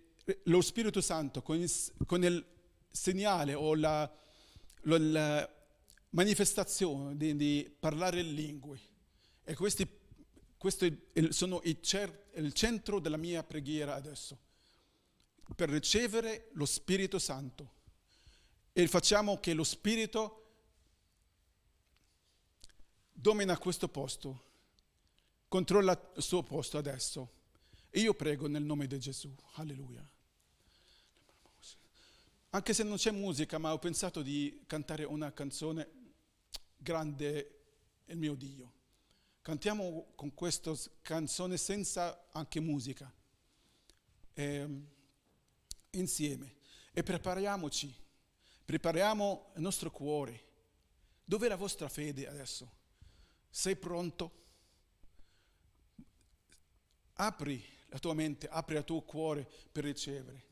lo 0.44 0.62
Spirito 0.62 1.02
Santo 1.02 1.42
con 1.42 1.58
il, 1.58 1.72
con 2.06 2.24
il 2.24 2.46
segnale 2.90 3.54
o 3.54 3.76
la, 3.76 4.10
la 4.82 5.50
manifestazione 6.10 7.18
di, 7.18 7.36
di, 7.36 7.76
parlare 7.80 8.22
in 8.22 8.34
lingue. 8.34 8.80
E 9.44 9.56
questi, 9.56 9.88
questo 10.58 10.88
sono 11.30 11.62
il, 11.64 11.80
il 12.36 12.54
centro 12.54 13.00
della 13.00 13.18
mia 13.18 13.44
preghiera 13.44 13.96
adesso, 13.96 14.38
per 15.56 15.70
ricevere 15.70 16.50
lo 16.54 16.66
Spirito 16.66 17.20
Santo. 17.20 17.82
E 18.72 18.88
facciamo 18.88 19.40
che 19.40 19.54
lo 19.54 19.64
Spirito 19.64 20.40
domina 23.12 23.58
questo 23.58 23.88
posto, 23.88 24.52
controlla 25.48 26.12
il 26.16 26.24
suo 26.24 26.44
posto 26.44 26.78
adesso. 26.78 27.42
E 27.90 28.00
io 28.00 28.16
prego 28.16 28.48
nel 28.48 28.64
nome 28.64 28.88
di 28.88 28.98
Gesù. 28.98 29.32
Alleluia. 29.54 30.13
Anche 32.56 32.76
se 32.76 32.84
non 32.84 32.98
c'è 32.98 33.10
musica, 33.10 33.58
ma 33.58 33.74
ho 33.74 33.80
pensato 33.80 34.22
di 34.22 34.62
cantare 34.68 35.06
una 35.06 35.34
canzone 35.34 35.90
grande 36.78 37.62
il 38.06 38.18
mio 38.18 38.36
Dio. 38.36 38.74
Cantiamo 39.42 40.12
con 40.14 40.36
questa 40.36 40.72
canzone 41.02 41.58
senza 41.58 42.28
anche 42.32 42.60
musica, 42.60 43.12
eh, 44.34 44.68
insieme. 45.90 46.58
E 46.94 47.02
prepariamoci, 47.02 47.92
prepariamo 48.66 49.54
il 49.56 49.62
nostro 49.62 49.90
cuore. 49.90 50.46
Dov'è 51.26 51.48
la 51.48 51.56
vostra 51.56 51.90
fede 51.90 52.28
adesso? 52.28 52.70
Sei 53.50 53.76
pronto? 53.76 54.42
Apri 57.14 57.66
la 57.88 57.98
tua 57.98 58.14
mente, 58.14 58.48
apri 58.48 58.76
il 58.76 58.84
tuo 58.84 59.02
cuore 59.02 59.50
per 59.72 59.86
ricevere. 59.86 60.52